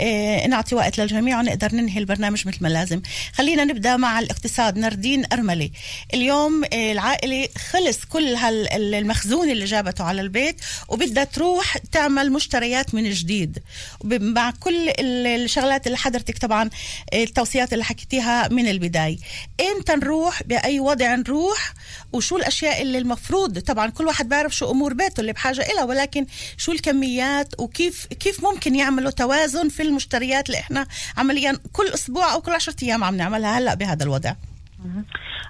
آه 0.00 0.46
نعطي 0.46 0.74
وقت 0.74 1.00
للجميع 1.00 1.38
ونقدر 1.38 1.74
ننهي 1.74 1.98
البرنامج 1.98 2.48
مثل 2.48 2.58
ما 2.60 2.68
لازم. 2.68 3.02
خلينا 3.32 3.64
نبدأ 3.64 3.96
مع 3.96 4.18
الاقتصاد. 4.18 4.78
نردين 4.78 5.24
أرملي. 5.32 5.72
اليوم 6.14 6.64
آه 6.64 6.92
العائلة 6.92 7.48
خلص 7.70 8.04
كل 8.04 8.34
هالمخزون 8.34 9.29
المخزون 9.30 9.50
اللي 9.50 9.64
جابته 9.64 10.04
على 10.04 10.20
البيت 10.20 10.60
وبدها 10.88 11.24
تروح 11.24 11.78
تعمل 11.78 12.32
مشتريات 12.32 12.94
من 12.94 13.10
جديد. 13.10 13.58
مع 14.04 14.50
كل 14.60 14.92
الشغلات 14.98 15.86
اللي 15.86 15.98
حضرتك 15.98 16.38
طبعا 16.38 16.70
التوصيات 17.14 17.72
اللي 17.72 17.84
حكيتيها 17.84 18.48
من 18.48 18.68
البداية. 18.68 19.18
إمتى 19.60 19.92
نروح؟ 19.92 20.42
بأي 20.42 20.80
وضع 20.80 21.14
نروح؟ 21.14 21.74
وشو 22.12 22.36
الأشياء 22.36 22.82
اللي 22.82 22.98
المفروض؟ 22.98 23.58
طبعا 23.58 23.90
كل 23.90 24.06
واحد 24.06 24.28
بيعرف 24.28 24.56
شو 24.56 24.70
أمور 24.70 24.92
بيته 24.94 25.20
اللي 25.20 25.32
بحاجة 25.32 25.72
إلها 25.72 25.84
ولكن 25.84 26.26
شو 26.56 26.72
الكميات؟ 26.72 27.60
وكيف 27.60 28.06
كيف 28.06 28.44
ممكن 28.44 28.74
يعملوا 28.74 29.10
توازن 29.10 29.68
في 29.68 29.82
المشتريات 29.82 30.46
اللي 30.46 30.58
إحنا 30.58 30.86
عمليا 31.16 31.58
كل 31.72 31.88
أسبوع 31.88 32.32
أو 32.32 32.40
كل 32.40 32.52
عشرة 32.52 32.76
أيام 32.82 33.04
عم 33.04 33.16
نعملها 33.16 33.58
هلأ 33.58 33.74
بهذا 33.74 34.04
الوضع؟ 34.04 34.34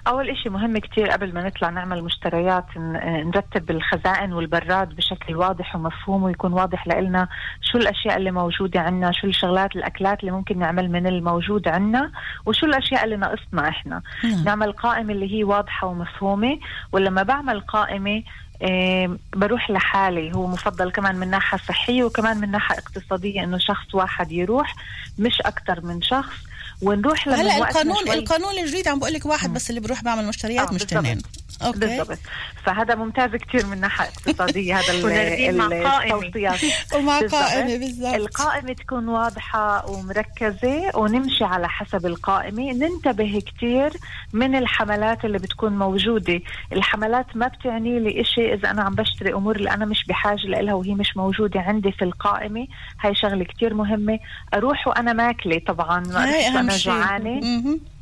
أول 0.07 0.29
إشي 0.29 0.49
مهم 0.49 0.77
كتير 0.77 1.09
قبل 1.09 1.33
ما 1.33 1.47
نطلع 1.47 1.69
نعمل 1.69 2.03
مشتريات 2.03 2.65
نرتب 2.77 3.71
الخزائن 3.71 4.33
والبراد 4.33 4.95
بشكل 4.95 5.35
واضح 5.35 5.75
ومفهوم 5.75 6.23
ويكون 6.23 6.53
واضح 6.53 6.87
لنا 6.87 7.27
شو 7.61 7.77
الأشياء 7.77 8.17
اللي 8.17 8.31
موجودة 8.31 8.79
عنا 8.79 9.11
شو 9.11 9.27
الشغلات 9.27 9.75
الأكلات 9.75 10.19
اللي 10.19 10.31
ممكن 10.31 10.59
نعمل 10.59 10.91
من 10.91 11.07
الموجود 11.07 11.67
عنا 11.67 12.11
وشو 12.45 12.65
الأشياء 12.65 13.03
اللي 13.03 13.15
ناقصنا 13.17 13.69
إحنا. 13.69 14.01
نعم. 14.23 14.43
نعمل 14.43 14.71
قائمة 14.71 15.13
اللي 15.13 15.33
هي 15.37 15.43
واضحة 15.43 15.87
ومفهومة 15.87 16.59
ولما 16.91 17.23
بعمل 17.23 17.59
قائمة 17.59 18.23
إيه 18.61 19.09
بروح 19.35 19.71
لحالي 19.71 20.35
هو 20.35 20.47
مفضل 20.47 20.91
كمان 20.91 21.15
من 21.15 21.29
ناحية 21.29 21.57
صحية 21.57 22.03
وكمان 22.03 22.37
من 22.37 22.51
ناحية 22.51 22.77
اقتصادية 22.77 23.43
إنه 23.43 23.57
شخص 23.57 23.95
واحد 23.95 24.31
يروح 24.31 24.75
مش 25.19 25.41
أكثر 25.41 25.85
من 25.85 26.01
شخص. 26.01 26.50
ونروح 26.81 27.27
هلا 27.27 27.57
القانون 27.57 28.09
القانون 28.11 28.57
الجديد 28.59 28.87
عم 28.87 28.99
بقول 28.99 29.13
لك 29.13 29.25
واحد 29.25 29.53
بس 29.53 29.69
اللي 29.69 29.81
بروح 29.81 30.03
بعمل 30.03 30.25
مشتريات 30.25 30.67
آه 30.69 30.73
مش 30.73 30.81
اثنين 30.83 31.21
أوكي. 31.65 31.79
بالضبط. 31.79 32.17
فهذا 32.65 32.95
ممتاز 32.95 33.35
كثير 33.35 33.65
من 33.65 33.79
ناحية 33.81 34.07
اقتصادية 34.07 34.75
هذا 34.79 34.93
التوصيات 34.93 36.59
ومع 36.95 37.19
قائمة 37.19 37.77
بالضبط. 37.77 38.15
القائمة 38.15 38.73
تكون 38.73 39.07
واضحة 39.07 39.89
ومركزة 39.89 40.91
ونمشي 40.95 41.43
على 41.43 41.69
حسب 41.69 42.05
القائمة. 42.05 42.71
ننتبه 42.73 43.41
كثير 43.55 43.91
من 44.33 44.55
الحملات 44.55 45.25
اللي 45.25 45.37
بتكون 45.37 45.77
موجودة. 45.77 46.41
الحملات 46.73 47.25
ما 47.35 47.47
بتعني 47.47 47.99
لي 47.99 48.23
شيء 48.23 48.53
إذا 48.53 48.71
أنا 48.71 48.81
عم 48.83 48.95
بشتري 48.95 49.33
أمور 49.33 49.55
اللي 49.55 49.69
أنا 49.71 49.85
مش 49.85 50.05
بحاجة 50.05 50.47
لها 50.47 50.73
وهي 50.73 50.93
مش 50.93 51.17
موجودة 51.17 51.59
عندي 51.59 51.91
في 51.91 52.05
القائمة. 52.05 52.67
هاي 52.99 53.15
شغلة 53.15 53.43
كثير 53.43 53.73
مهمة. 53.73 54.19
أروح 54.53 54.87
وأنا 54.87 55.13
ماكلة 55.13 55.61
طبعا 55.67 55.99
ما 55.99 56.23
أنا 56.47 56.77
جوعانة. 56.77 57.41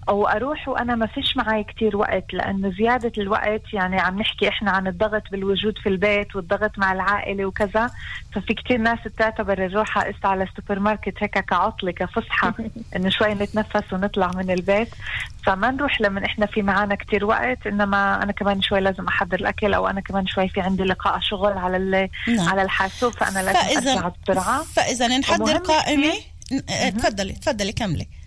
أو 0.10 0.28
أروح 0.28 0.70
وأنا 0.70 0.96
ما 0.96 1.06
فيش 1.06 1.38
معي 1.38 1.64
كتير 1.64 1.98
وقت 1.98 2.34
لأنه 2.34 2.72
زيادة 2.78 3.12
الوقت 3.18 3.62
يعني 3.74 4.00
عم 4.00 4.20
نحكي 4.20 4.50
إحنا 4.50 4.72
عن 4.72 4.88
الضغط 4.88 5.24
بالوجود 5.32 5.78
في 5.78 5.90
البيت 5.90 6.36
والضغط 6.36 6.72
مع 6.78 6.94
العائلة 6.94 7.46
وكذا 7.46 7.92
ففي 8.34 8.54
كتير 8.54 8.78
ناس 8.78 9.00
بتعتبر 9.06 9.66
الروحة 9.66 10.26
على 10.26 10.44
السوبر 10.44 10.80
ماركت 10.80 11.14
هيك 11.24 11.40
كعطلة 11.40 11.92
كفسحة 11.92 12.54
إنه 12.96 13.10
شوي 13.10 13.34
نتنفس 13.34 13.94
ونطلع 13.94 14.32
من 14.36 14.52
البيت. 14.52 14.90
فما 15.46 15.72
نروح 15.72 16.02
لما 16.02 16.26
إحنا 16.26 16.46
في 16.46 16.62
معانا 16.62 16.96
كتير 16.96 17.26
وقت 17.26 17.68
إنما 17.68 18.24
أنا 18.24 18.32
كمان 18.32 18.62
شوي 18.62 18.80
لازم 18.80 19.08
أحضر 19.08 19.40
الأكل 19.40 19.74
أو 19.74 19.88
أنا 19.88 20.02
كمان 20.02 20.28
شوي 20.28 20.50
في 20.50 20.62
عندي 20.62 20.84
لقاء 20.84 21.20
شغل 21.20 21.58
على 21.58 22.10
نعم. 22.28 22.50
على 22.50 22.62
الحاسوب 22.62 23.14
فأنا 23.14 23.40
لازم 23.40 23.60
فإذا 23.60 23.94
أرجع 23.94 24.12
بسرعة 24.24 24.64
فإذا 24.64 25.08
نحضر 25.08 25.58
قائمة 25.58 26.14
تفضلي 26.98 27.34
تفضلي 27.34 27.72
كملي. 27.72 28.19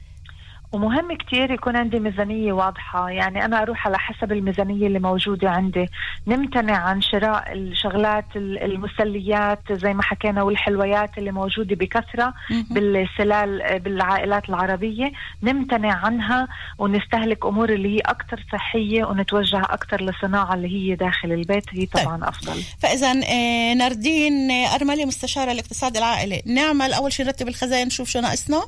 ومهم 0.72 1.16
كتير 1.16 1.50
يكون 1.50 1.76
عندي 1.76 1.98
ميزانية 1.98 2.52
واضحة. 2.52 3.10
يعني 3.10 3.44
أنا 3.44 3.62
أروح 3.62 3.86
على 3.86 3.98
حسب 3.98 4.32
الميزانية 4.32 4.86
اللي 4.86 4.98
موجودة 4.98 5.50
عندي. 5.50 5.86
نمتنع 6.26 6.76
عن 6.76 7.00
شراء 7.00 7.52
الشغلات 7.52 8.24
المسليات 8.36 9.72
زي 9.72 9.94
ما 9.94 10.02
حكينا 10.02 10.42
والحلويات 10.42 11.18
اللي 11.18 11.30
موجودة 11.30 11.76
بكثرة 11.76 12.34
بالسلال 12.70 13.80
بالعائلات 13.80 14.48
العربية. 14.48 15.12
نمتنع 15.42 16.06
عنها 16.06 16.48
ونستهلك 16.78 17.46
أمور 17.46 17.70
اللي 17.70 17.96
هي 17.96 18.00
أكثر 18.00 18.44
صحية 18.52 19.04
ونتوجه 19.04 19.60
أكثر 19.60 20.02
لصناعة 20.02 20.54
اللي 20.54 20.68
هي 20.68 20.94
داخل 20.94 21.32
البيت. 21.32 21.64
هي 21.70 21.86
طيب. 21.86 22.04
طبعا 22.04 22.16
طيب. 22.16 22.24
أفضل. 22.24 22.62
فإذا 22.78 23.10
آه، 23.10 23.74
ناردين 23.74 24.50
آه، 24.50 24.74
أرملي 24.74 25.04
مستشارة 25.04 25.52
الاقتصاد 25.52 25.96
العائلي. 25.96 26.42
نعمل 26.46 26.92
أول 26.92 27.12
شيء 27.12 27.26
نرتب 27.26 27.48
الخزائن 27.48 27.86
نشوف 27.86 28.08
شو 28.08 28.20
ناقصنا. 28.20 28.62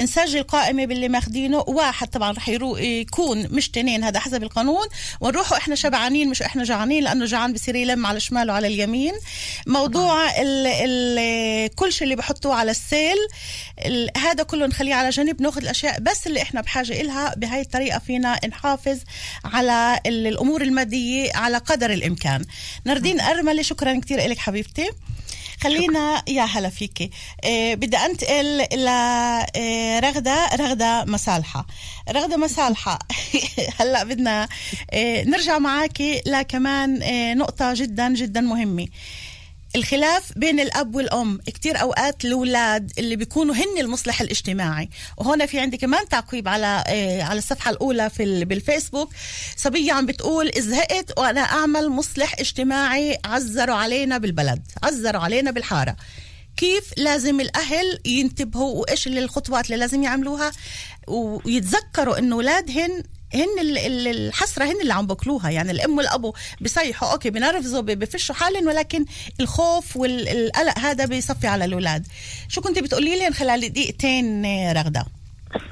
نسجل 0.00 0.42
قائمة 0.42 0.86
باللي 0.86 1.08
ماخذ 1.08 1.35
واخدينه 1.36 1.64
واحد 1.66 2.08
طبعا 2.08 2.32
رح 2.32 2.48
يكون 2.48 3.48
مش 3.50 3.68
تنين 3.68 4.04
هذا 4.04 4.20
حسب 4.20 4.42
القانون. 4.42 4.86
ونروحوا 5.20 5.56
إحنا 5.56 5.74
شبعانين 5.74 6.28
مش 6.28 6.42
إحنا 6.42 6.64
جعانين 6.64 7.04
لأنه 7.04 7.24
جعان 7.24 7.52
بصير 7.52 7.76
يلم 7.76 8.06
على 8.06 8.16
الشمال 8.16 8.50
وعلى 8.50 8.66
اليمين. 8.66 9.12
موضوع 9.66 10.40
ال 10.40 10.66
ال 10.66 11.74
كل 11.74 11.92
شيء 11.92 12.04
اللي 12.04 12.16
بحطوه 12.16 12.54
على 12.54 12.70
السيل 12.70 13.16
هذا 14.16 14.42
كله 14.42 14.66
نخليه 14.66 14.94
على 14.94 15.10
جنب 15.10 15.42
ناخذ 15.42 15.62
الأشياء 15.62 16.00
بس 16.00 16.26
اللي 16.26 16.42
إحنا 16.42 16.60
بحاجة 16.60 17.00
إلها 17.00 17.34
بهاي 17.34 17.60
الطريقة 17.60 17.98
فينا 17.98 18.46
نحافظ 18.48 18.98
على 19.44 20.00
الأمور 20.06 20.62
المادية 20.62 21.30
على 21.34 21.58
قدر 21.58 21.90
الإمكان. 21.92 22.44
نردين 22.86 23.20
أرملة 23.20 23.62
شكرا 23.62 24.00
كثير 24.00 24.28
لك 24.28 24.38
حبيبتي. 24.38 24.90
خلينا 25.62 26.22
يا 26.28 26.42
هلا 26.42 26.68
فيكي. 26.68 27.10
آه 27.44 27.74
بدي 27.74 27.96
أنتقل 27.96 28.58
لرغده 28.58 30.30
آه 30.30 30.56
رغدة 30.56 31.04
مصالحة. 31.04 31.66
رغدة 32.10 32.36
مصالحة. 32.36 32.98
هلا 33.80 34.04
بدنا 34.04 34.48
آه 34.92 35.22
نرجع 35.22 35.58
معاكي 35.58 36.22
لكمان 36.26 37.02
آه 37.02 37.34
نقطة 37.34 37.74
جدا 37.74 38.08
جدا 38.14 38.40
مهمة. 38.40 38.86
الخلاف 39.76 40.32
بين 40.36 40.60
الأب 40.60 40.94
والأم. 40.94 41.38
كتير 41.46 41.80
أوقات 41.80 42.24
الأولاد 42.24 42.92
اللي 42.98 43.16
بيكونوا 43.16 43.54
هن 43.54 43.78
المصلح 43.80 44.20
الاجتماعي. 44.20 44.88
وهنا 45.16 45.46
في 45.46 45.60
عندي 45.60 45.76
كمان 45.76 46.08
تعقيب 46.08 46.48
على 46.48 46.84
آه 46.86 47.22
على 47.22 47.38
الصفحة 47.38 47.70
الأولى 47.70 48.10
في 48.10 48.44
بالفيسبوك. 48.44 49.10
صبية 49.56 49.92
عم 49.92 50.06
بتقول 50.06 50.50
زهقت 50.58 51.18
وأنا 51.18 51.40
أعمل 51.40 51.88
مصلح 51.88 52.34
اجتماعي. 52.38 53.18
عزروا 53.24 53.76
علينا 53.76 54.18
بالبلد. 54.18 54.62
عزروا 54.82 55.22
علينا 55.22 55.50
بالحارة. 55.50 55.96
كيف 56.56 56.84
لازم 56.96 57.40
الأهل 57.40 57.98
ينتبهوا؟ 58.04 58.80
وإيش 58.80 59.06
الخطوات 59.06 59.66
اللي 59.66 59.76
لازم 59.76 60.02
يعملوها؟ 60.02 60.52
ويتذكروا 61.08 62.18
انه 62.18 62.34
أولادهن 62.34 63.02
هن 63.34 63.76
الحسرة 64.06 64.64
هن 64.64 64.80
اللي 64.82 64.94
عم 64.94 65.06
بكلوها 65.06 65.50
يعني 65.50 65.70
الأم 65.70 65.98
والأبو 65.98 66.34
بيصيحوا 66.60 67.12
أوكي 67.12 67.30
بنرفزوا 67.30 67.80
بفشوا 67.80 68.34
حالهم 68.34 68.66
ولكن 68.66 69.04
الخوف 69.40 69.96
والقلق 69.96 70.78
هذا 70.78 71.06
بيصفي 71.06 71.46
على 71.46 71.64
الأولاد. 71.64 72.06
شو 72.48 72.60
كنت 72.60 72.78
بتقولي 72.78 73.18
لي 73.18 73.30
خلال 73.30 73.72
دقيقتين 73.72 74.46
رغدة؟ 74.72 75.04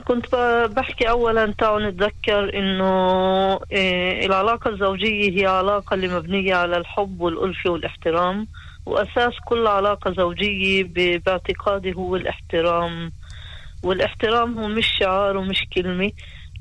كنت 0.04 0.34
بحكي 0.76 1.08
اولا 1.08 1.54
تعالوا 1.58 1.90
نتذكر 1.90 2.58
إنه 2.58 2.94
إيه 3.72 4.26
العلاقة 4.26 4.70
الزوجية 4.70 5.40
هي 5.40 5.46
علاقة 5.46 5.94
اللي 5.94 6.08
مبنية 6.08 6.54
على 6.54 6.76
الحب 6.76 7.20
والألفة 7.20 7.70
والإحترام 7.70 8.46
وأساس 8.86 9.32
كل 9.46 9.66
علاقة 9.66 10.12
زوجية 10.12 10.82
باعتقادي 11.26 11.94
هو 11.94 12.16
الاحترام. 12.16 13.12
والإحترام 13.82 14.58
هو 14.58 14.68
مش 14.68 14.86
شعار 15.00 15.36
ومش 15.36 15.64
كلمة. 15.74 16.10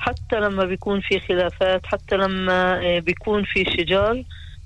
حتى 0.04 0.39
لما 0.39 0.66
بيكون 0.66 1.02
في 1.02 1.20
خلافات 1.20 1.86
حتى 1.86 2.16
لما 2.16 2.80
آه، 2.86 3.00
بيكون 3.00 3.44
في 3.44 3.66
شجار 3.66 4.24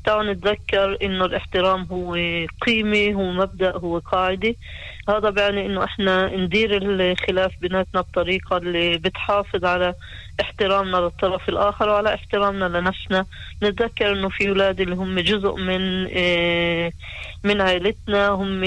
تعالوا 0.07 0.33
نتذكر 0.33 0.97
إنه 1.01 1.25
الاحترام 1.25 1.87
هو 1.91 2.13
قيمة 2.61 3.13
هو 3.13 3.31
مبدأ 3.31 3.77
هو 3.77 3.97
قاعدة. 3.99 4.55
هذا 5.09 5.29
بيعني 5.29 5.65
إنه 5.65 5.83
إحنا 5.83 6.35
ندير 6.35 6.77
الخلاف 6.81 7.51
بيناتنا 7.61 8.01
بطريقة 8.01 8.57
اللي 8.57 8.97
بتحافظ 8.97 9.65
على 9.65 9.93
احترامنا 10.41 10.97
للطرف 10.97 11.49
الآخر 11.49 11.89
وعلى 11.89 12.13
احترامنا 12.13 12.65
لنفسنا. 12.77 13.25
نتذكر 13.63 14.11
إنه 14.11 14.29
في 14.29 14.49
أولاد 14.49 14.81
اللي 14.81 14.95
هم 14.95 15.19
جزء 15.19 15.55
من 15.55 16.07
آه، 16.17 16.91
من 17.43 17.61
عائلتنا 17.61 18.27
هم 18.27 18.61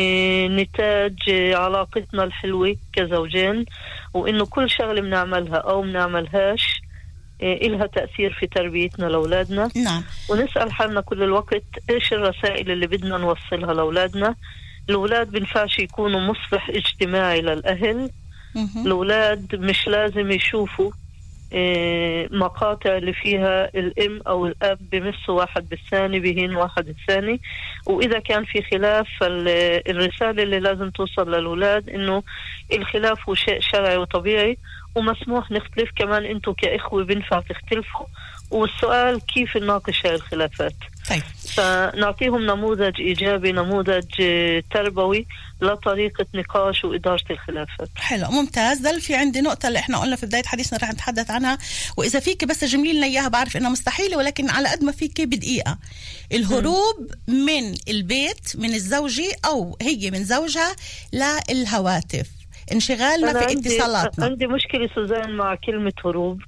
نتاج 0.61 1.19
علاقتنا 1.55 2.25
الحلوة 2.25 2.77
كزوجين 2.93 3.65
وإنه 4.15 4.47
كل 4.47 4.71
شغلة 4.71 5.01
بنعملها 5.01 5.57
أو 5.57 5.83
بنعملهاش. 5.83 6.80
إلها 7.43 7.87
تأثير 7.87 8.33
في 8.33 8.47
تربيتنا 8.47 9.07
لأولادنا. 9.07 9.69
نعم. 9.77 10.03
ونسأل 10.31 10.73
حالنا 10.73 11.01
كل 11.01 11.23
الوقت 11.23 11.65
إيش 11.91 12.13
الرسائل 12.13 12.71
اللي 12.71 12.87
بدنا 12.87 13.19
نوصلها 13.19 13.75
لأولادنا. 13.75 14.35
الأولاد 14.89 15.31
بنفعش 15.31 15.79
يكونوا 15.79 16.21
مصبح 16.21 16.69
اجتماعي 16.69 17.41
للأهل. 17.41 18.11
الأولاد 18.87 19.55
مش 19.55 19.89
لازم 19.89 20.31
يشوفوا 20.31 20.91
إيه، 21.53 22.29
مقاطع 22.33 22.97
اللي 22.97 23.13
فيها 23.13 23.71
الأم 23.75 24.21
أو 24.27 24.47
الأب 24.47 24.79
بمسوا 24.93 25.39
واحد 25.39 25.69
بالثاني 25.69 26.21
بهين 26.21 26.57
واحد 26.57 26.89
الثاني. 26.89 27.41
وإذا 27.87 28.19
كان 28.19 28.45
في 28.45 28.63
خلاف 28.63 29.09
فالرساله 29.21 30.43
اللي 30.43 30.61
لازم 30.61 30.91
توصل 30.91 31.35
للأولاد 31.35 31.89
إنه 31.91 32.23
الخلاف 32.73 33.29
هو 33.29 33.35
شيء 33.35 33.61
شرعي 33.61 33.97
وطبيعي. 33.97 34.57
ومسموح 34.95 35.51
نختلف 35.51 35.91
كمان 35.97 36.25
أنتم 36.25 36.53
كإخوة 36.53 37.05
بنفع 37.05 37.41
تختلفوا. 37.41 38.07
والسؤال 38.51 39.21
كيف 39.35 39.57
نناقش 39.57 40.07
هاي 40.07 40.15
الخلافات؟ 40.15 40.75
طيب. 41.11 41.23
فنعطيهم 41.55 42.47
نموذج 42.47 43.01
إيجابي 43.01 43.53
نموذج 43.53 44.05
تربوي 44.71 45.27
لطريقة 45.63 46.27
نقاش 46.35 46.85
وإدارة 46.85 47.25
الخلافات. 47.31 47.89
حلو 47.97 48.27
ممتاز. 48.31 48.79
ده 48.79 48.99
في 48.99 49.15
عندي 49.15 49.41
نقطة 49.41 49.67
اللي 49.69 49.79
إحنا 49.79 49.99
قلنا 49.99 50.17
في 50.17 50.27
بداية 50.27 50.43
حديثنا 50.47 50.79
رح 50.79 50.93
نتحدث 50.93 51.31
عنها. 51.31 51.59
وإذا 51.97 52.21
فيك 52.21 52.45
بس 52.45 52.61
تجملي 52.61 52.93
لنا 52.93 53.07
إياها 53.07 53.29
بعرف 53.29 53.57
إنها 53.57 53.71
مستحيلة 53.71 54.17
ولكن 54.17 54.51
على 54.51 54.69
قد 54.69 54.85
ما 54.85 54.93
فيك 54.93 55.21
بدقيقة. 55.21 55.79
الهروب 56.33 57.11
م. 57.29 57.33
من 57.33 57.75
البيت 57.89 58.57
من 58.57 58.75
الزوجي 58.75 59.33
أو 59.45 59.79
هي 59.83 60.11
من 60.11 60.25
زوجها 60.25 60.77
للهواتف 61.13 62.40
انشغالنا 62.73 63.33
في 63.33 63.53
اتصالاتنا. 63.53 64.25
عندي 64.25 64.47
مشكلة 64.47 64.89
سوزان 64.95 65.37
مع 65.37 65.55
كلمة 65.55 65.93
هروب. 66.05 66.43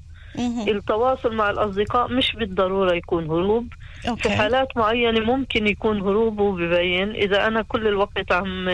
التواصل 0.69 1.35
مع 1.35 1.51
الأصدقاء 1.51 2.13
مش 2.13 2.33
بالضرورة 2.37 2.95
يكون 2.95 3.25
هروب. 3.25 3.69
أوكي. 4.09 4.23
في 4.23 4.31
حالات 4.31 4.77
معينة 4.77 5.21
ممكن 5.21 5.67
يكون 5.67 6.01
هروب 6.01 6.41
وببين. 6.41 7.11
إذا 7.11 7.47
أنا 7.47 7.63
كل 7.63 7.87
الوقت 7.87 8.33
عم 8.33 8.69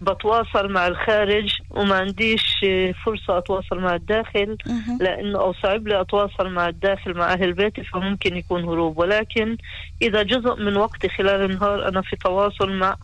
بتواصل 0.00 0.72
مع 0.72 0.86
الخارج 0.86 1.58
وما 1.70 1.94
عنديش 1.94 2.64
فرصة 3.04 3.38
أتواصل 3.38 3.78
مع 3.78 3.94
الداخل 3.94 4.56
لأنه 5.00 5.38
أو 5.38 5.52
صعب 5.52 5.88
لي 5.88 6.00
أتواصل 6.00 6.48
مع 6.48 6.68
الداخل 6.68 7.14
مع 7.14 7.32
أهل 7.32 7.52
بيتي 7.52 7.84
فممكن 7.84 8.36
يكون 8.36 8.64
هروب. 8.64 8.98
ولكن 8.98 9.56
إذا 10.02 10.22
جزء 10.22 10.56
من 10.56 10.76
وقتي 10.76 11.08
خلال 11.08 11.50
النهار 11.50 11.88
أنا 11.88 12.02
في 12.02 12.16
تواصل 12.16 12.72
مع 12.72 12.96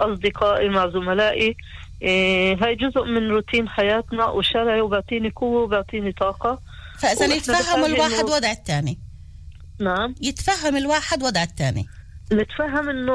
أصدقائي 0.00 0.68
مع 0.68 0.88
زملائي 0.88 1.56
إيه 2.02 2.56
هاي 2.64 2.74
جزء 2.74 3.04
من 3.04 3.28
روتين 3.28 3.68
حياتنا 3.68 4.26
وشرعي 4.26 4.80
وبعطيني 4.80 5.30
قوة 5.36 5.62
وبعطيني 5.62 6.12
طاقة. 6.12 6.58
فإذا 6.98 7.34
يتفهم 7.34 7.84
الواحد 7.84 8.24
وضع 8.24 8.50
الثاني. 8.50 8.98
نعم. 9.80 10.14
يتفهم 10.22 10.76
الواحد 10.76 11.22
وضع 11.22 11.42
الثاني. 11.42 11.86
نتفهم 12.32 12.88
إنه 12.88 13.12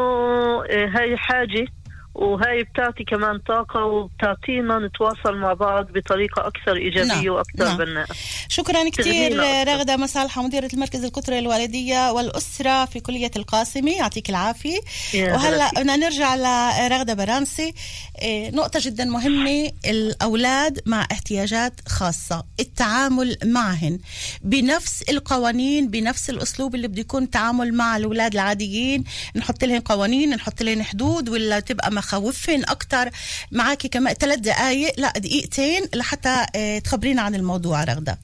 هاي 0.97 1.17
حاجة. 1.17 1.67
وهاي 2.15 2.63
بتعطي 2.63 3.03
كمان 3.03 3.39
طاقة 3.39 3.85
وبتعطينا 3.85 4.79
نتواصل 4.79 5.37
مع 5.37 5.53
بعض 5.53 5.91
بطريقة 5.91 6.47
أكثر 6.47 6.75
إيجابية 6.75 7.07
نعم. 7.13 7.27
وأكثر 7.27 7.65
نعم. 7.65 7.77
بناءة 7.77 8.07
شكرا 8.49 8.89
كثير 8.89 9.37
رغدة 9.67 9.97
مصالحة 9.97 10.43
مديرة 10.43 10.69
المركز 10.73 11.03
القطري 11.03 11.39
الوالدية 11.39 12.11
والأسرة 12.11 12.85
في 12.85 12.99
كلية 12.99 13.31
القاسمي 13.35 13.91
يعطيك 13.91 14.29
العافية. 14.29 14.79
وهلأ 15.15 15.71
بدنا 15.71 15.95
نرجع 15.95 16.35
لرغدة 16.35 17.13
برانسي 17.13 17.73
إيه، 18.21 18.51
نقطة 18.51 18.79
جدا 18.83 19.05
مهمة 19.05 19.71
الأولاد 19.85 20.79
مع 20.85 21.07
احتياجات 21.11 21.73
خاصة 21.87 22.43
التعامل 22.59 23.37
معهن. 23.45 23.99
بنفس 24.41 25.01
القوانين 25.01 25.87
بنفس 25.89 26.29
الأسلوب 26.29 26.75
اللي 26.75 26.87
بده 26.87 27.01
يكون 27.01 27.23
التعامل 27.23 27.73
مع 27.73 27.97
الأولاد 27.97 28.33
العاديين 28.33 29.03
نحط 29.35 29.63
لهم 29.63 29.79
قوانين 29.79 30.29
نحط 30.29 30.61
لهم 30.61 30.81
حدود 30.83 31.29
ولا 31.29 31.59
تبقى 31.59 31.91
مخاوفهن 32.01 32.61
أكثر 32.63 33.09
معك 33.51 33.87
كمان 33.87 34.13
ثلاث 34.13 34.39
دقائق 34.39 34.93
لا 34.97 35.13
دقيقتين 35.17 35.81
لحتى 35.95 36.45
آه، 36.55 36.79
تخبرينا 36.79 37.21
عن 37.21 37.35
الموضوع 37.35 37.83
رغدة. 37.83 38.17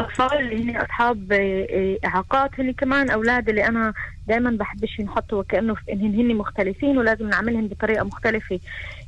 أطفال 0.00 0.40
اللي 0.40 0.64
هن 0.64 0.76
أصحاب 0.76 1.32
آه، 1.32 1.66
آه، 1.70 1.96
إعاقات 2.04 2.50
هن 2.60 2.72
كمان 2.72 3.10
أولاد 3.10 3.48
اللي 3.48 3.66
أنا 3.66 3.92
دائما 4.28 4.50
بحبش 4.50 5.00
نحطه 5.00 5.36
وكأنه 5.36 5.76
هن 5.88 6.34
مختلفين 6.34 6.98
ولازم 6.98 7.28
نعملهم 7.28 7.66
بطريقة 7.66 8.04
مختلفة. 8.04 8.60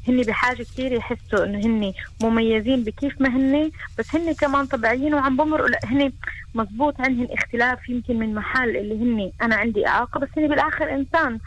هن 0.08 0.22
بحاجة 0.22 0.62
كثير 0.62 0.92
يحسوا 0.92 1.44
إنه 1.44 1.58
هن 1.66 1.92
مميزين 2.22 2.84
بكيف 2.84 3.20
ما 3.20 3.28
هن 3.28 3.70
بس 3.98 4.14
هن 4.14 4.32
كمان 4.32 4.66
طبيعيين 4.66 5.14
وعم 5.14 5.36
بمرقوا 5.36 5.68
هن 5.84 6.12
مزبوط 6.54 7.00
عندهم 7.00 7.28
اختلاف 7.30 7.88
يمكن 7.88 8.18
من 8.18 8.34
محل 8.34 8.76
اللي 8.76 8.94
هن 8.94 9.32
أنا 9.42 9.54
عندي 9.56 9.86
إعاقة 9.86 10.20
بس 10.20 10.28
هن 10.36 10.48
بالآخر 10.48 10.94
إنسان. 10.94 11.38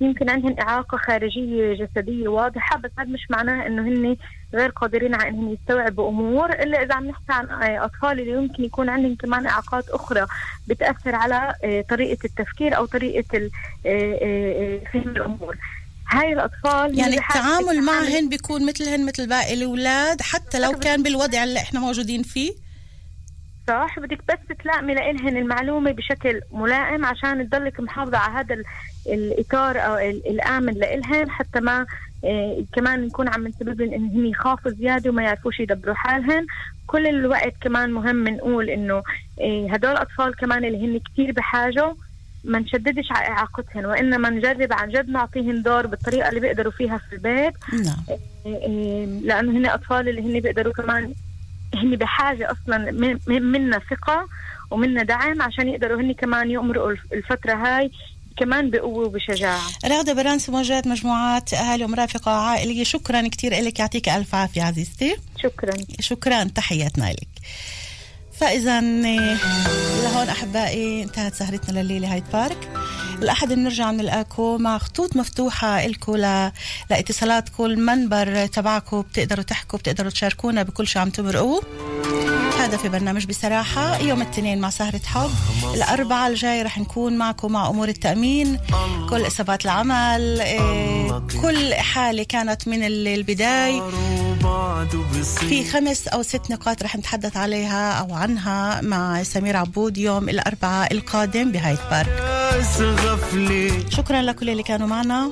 يمكن 0.00 0.30
عندهم 0.30 0.56
إعاقة 0.60 0.98
خارجية 0.98 1.74
جسدية 1.74 2.28
واضحة 2.28 2.78
بس 2.78 2.90
هذا 2.98 3.08
مش 3.08 3.30
معناه 3.30 3.66
إنه 3.66 3.82
هن 3.82 4.16
غير 4.54 4.70
قادرين 4.70 5.14
على 5.14 5.28
إنهم 5.28 5.52
يستوعبوا 5.52 6.08
أمور 6.08 6.52
إلا 6.52 6.82
إذا 6.82 6.94
عم 6.94 7.06
نحكي 7.06 7.32
عن 7.32 7.46
أطفال 7.76 8.20
اللي 8.20 8.32
يمكن 8.32 8.64
يكون 8.64 8.88
عندهم 8.88 9.14
كمان 9.14 9.46
إعاقات 9.46 9.88
أخرى 9.88 10.26
بتأثر 10.68 11.14
على 11.14 11.54
آه، 11.64 11.80
طريقة 11.80 12.18
التفكير 12.24 12.76
أو 12.76 12.86
طريقة 12.86 13.50
آه، 13.86 14.18
آه، 14.22 14.80
فهم 14.92 15.08
الأمور. 15.08 15.56
هاي 16.10 16.32
الأطفال 16.32 16.98
يعني 16.98 17.18
التعامل 17.18 17.82
معهن 17.82 18.28
بيكون 18.28 18.66
مثلهن 18.66 19.06
مثل 19.06 19.28
باقي 19.28 19.54
الأولاد 19.54 20.22
حتى 20.22 20.60
لو 20.60 20.72
كان 20.72 21.02
بالوضع 21.02 21.44
اللي 21.44 21.58
إحنا 21.58 21.80
موجودين 21.80 22.22
فيه؟ 22.22 22.52
صح 23.68 23.98
بدك 23.98 24.18
بس 24.28 24.56
تلائمي 24.62 24.94
لإلهن 24.94 25.36
المعلومة 25.36 25.92
بشكل 25.92 26.40
ملائم 26.52 27.04
عشان 27.04 27.50
تضلك 27.50 27.80
محافظة 27.80 28.18
على 28.18 28.32
هذا 28.32 28.54
الإطار 29.06 29.78
أو 29.78 29.96
الآمن 30.30 30.72
لإلهم 30.72 31.30
حتى 31.30 31.60
ما 31.60 31.86
إيه 32.24 32.64
كمان 32.72 33.06
نكون 33.06 33.28
عم 33.28 33.46
نسبب 33.48 33.80
لهم 33.80 33.94
انهم 33.94 34.26
يخافوا 34.26 34.70
زيادة 34.70 35.10
وما 35.10 35.22
يعرفوش 35.22 35.60
يدبروا 35.60 35.94
حالهم. 35.94 36.46
كل 36.86 37.06
الوقت 37.06 37.54
كمان 37.60 37.92
مهم 37.92 38.28
نقول 38.28 38.70
إنه 38.70 39.02
إيه 39.40 39.72
هدول 39.74 39.90
الاطفال 39.92 40.36
كمان 40.36 40.64
اللي 40.64 40.86
هن 40.86 41.00
كثير 41.12 41.32
بحاجة 41.32 41.94
ما 42.44 42.58
نشددش 42.58 43.12
على 43.12 43.28
اعاقتهم 43.28 43.84
وإنما 43.84 44.30
نجرب 44.30 44.72
عن 44.72 44.88
جد 44.88 45.08
نعطيهم 45.08 45.62
دور 45.62 45.86
بالطريقة 45.86 46.28
اللي 46.28 46.40
بيقدروا 46.40 46.72
فيها 46.72 46.98
في 46.98 47.12
البيت. 47.12 47.54
نعم. 47.72 48.18
إيه 48.46 49.06
لأنه 49.06 49.52
هن 49.58 49.66
أطفال 49.66 50.08
اللي 50.08 50.20
هن 50.22 50.40
بيقدروا 50.40 50.72
كمان 50.72 51.14
هن 51.74 51.96
بحاجة 51.96 52.52
أصلا 52.52 52.90
منا 53.28 53.78
ثقة 53.78 54.28
ومنا 54.70 55.02
دعم 55.02 55.42
عشان 55.42 55.68
يقدروا 55.68 56.00
هن 56.00 56.12
كمان 56.12 56.50
يمرقوا 56.50 56.90
الفترة 57.12 57.52
هاي 57.52 57.90
كمان 58.36 58.70
بقوة 58.70 59.06
وبشجاعة. 59.06 59.62
رغدة 59.84 60.12
برانس 60.12 60.50
موجهة 60.50 60.82
مجموعات 60.86 61.54
أهالي 61.54 61.84
ومرافقة 61.84 62.30
عائلية. 62.30 62.84
شكرا 62.84 63.28
كثير 63.28 63.54
لك 63.54 63.78
يعطيك 63.78 64.08
ألف 64.08 64.34
عافية 64.34 64.62
عزيزتي. 64.62 65.16
شكرا. 65.42 65.74
شكرا 66.00 66.44
تحياتنا 66.44 67.10
لك 67.10 67.28
فإذا 68.38 68.80
لهون 68.80 70.28
أحبائي 70.28 71.02
انتهت 71.02 71.34
سهرتنا 71.34 71.80
لليلة 71.80 72.12
هايد 72.12 72.24
بارك. 72.32 72.70
الأحد 73.22 73.52
بنرجع 73.52 73.90
نلقاكم 73.90 74.62
مع 74.62 74.78
خطوط 74.78 75.16
مفتوحة 75.16 75.84
إلكم 75.84 76.16
ل... 76.16 76.52
لاتصالاتكم 76.90 77.64
المنبر 77.64 78.46
تبعكم 78.46 79.00
بتقدروا 79.00 79.44
تحكوا 79.44 79.78
بتقدروا 79.78 80.10
تشاركونا 80.10 80.62
بكل 80.62 80.86
شيء 80.86 81.02
عم 81.02 81.10
تمرقوه. 81.10 81.62
هذا 82.64 82.76
في 82.76 82.88
برنامج 82.88 83.26
بصراحة 83.26 83.98
يوم 83.98 84.22
الاثنين 84.22 84.60
مع 84.60 84.70
سهرة 84.70 85.00
حب 85.06 85.30
الأربعاء 85.74 86.30
الجاي 86.30 86.62
رح 86.62 86.78
نكون 86.78 87.18
معكم 87.18 87.52
مع 87.52 87.68
أمور 87.68 87.88
التأمين 87.88 88.58
كل 89.10 89.26
إصابات 89.26 89.64
العمل 89.64 90.40
إيه 90.40 91.22
كل 91.42 91.74
حالة 91.74 92.22
كانت 92.22 92.68
من 92.68 92.82
البداية. 92.82 93.82
في 95.24 95.64
خمس 95.64 96.08
أو 96.08 96.22
ست 96.22 96.50
نقاط 96.50 96.82
رح 96.82 96.96
نتحدث 96.96 97.36
عليها 97.36 97.92
أو 97.92 98.14
عنها 98.14 98.80
مع 98.80 99.22
سمير 99.22 99.56
عبود 99.56 99.98
يوم 99.98 100.28
الأربعاء 100.28 100.92
القادم 100.92 101.52
بهايت 101.52 101.80
بارك. 101.90 102.22
شكرا 103.88 104.22
لكل 104.22 104.50
اللي 104.50 104.62
كانوا 104.62 104.86
معنا. 104.88 105.30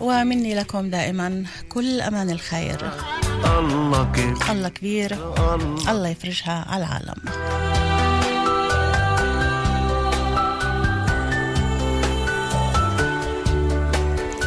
ومني 0.00 0.54
لكم 0.54 0.90
دائما 0.90 1.44
كل 1.68 2.00
أمان 2.00 2.30
الخير. 2.30 2.90
الله 3.44 4.04
كبير. 4.12 4.50
الله 4.50 4.68
كبير. 4.68 5.12
الله, 5.12 5.90
الله 5.90 6.08
يفرجها 6.08 6.64
على 6.68 6.84
العالم. 6.84 7.18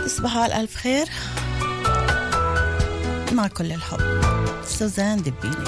تصبحوا 0.06 0.42
على 0.42 0.62
ألف 0.62 0.76
خير. 0.76 1.08
مع 3.32 3.48
كل 3.48 3.72
الحب. 3.72 4.22
سوزان 4.66 5.18
دبيني. 5.18 5.66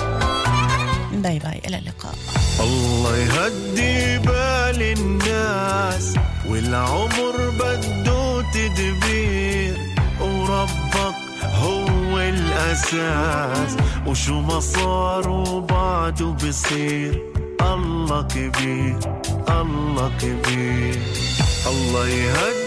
باي 1.11 1.39
باي. 1.39 1.61
إلى 1.67 1.77
اللقاء. 1.77 2.15
الله 2.59 3.17
يهدي 3.17 4.17
بال 4.17 4.81
الناس 4.81 6.13
والعمر 6.49 7.49
بده 7.49 8.41
تدبير. 8.41 9.77
وربك 10.21 11.18
هو 12.19 12.23
الأساس 12.23 13.77
وشو 14.07 14.41
ما 14.41 14.59
صار 14.59 15.29
وبعده 15.29 16.25
بصير. 16.25 17.23
الله 17.61 18.21
كبير 18.21 18.99
الله 19.49 20.11
كبير. 20.21 20.99
الله 21.67 22.07
يهدي 22.07 22.58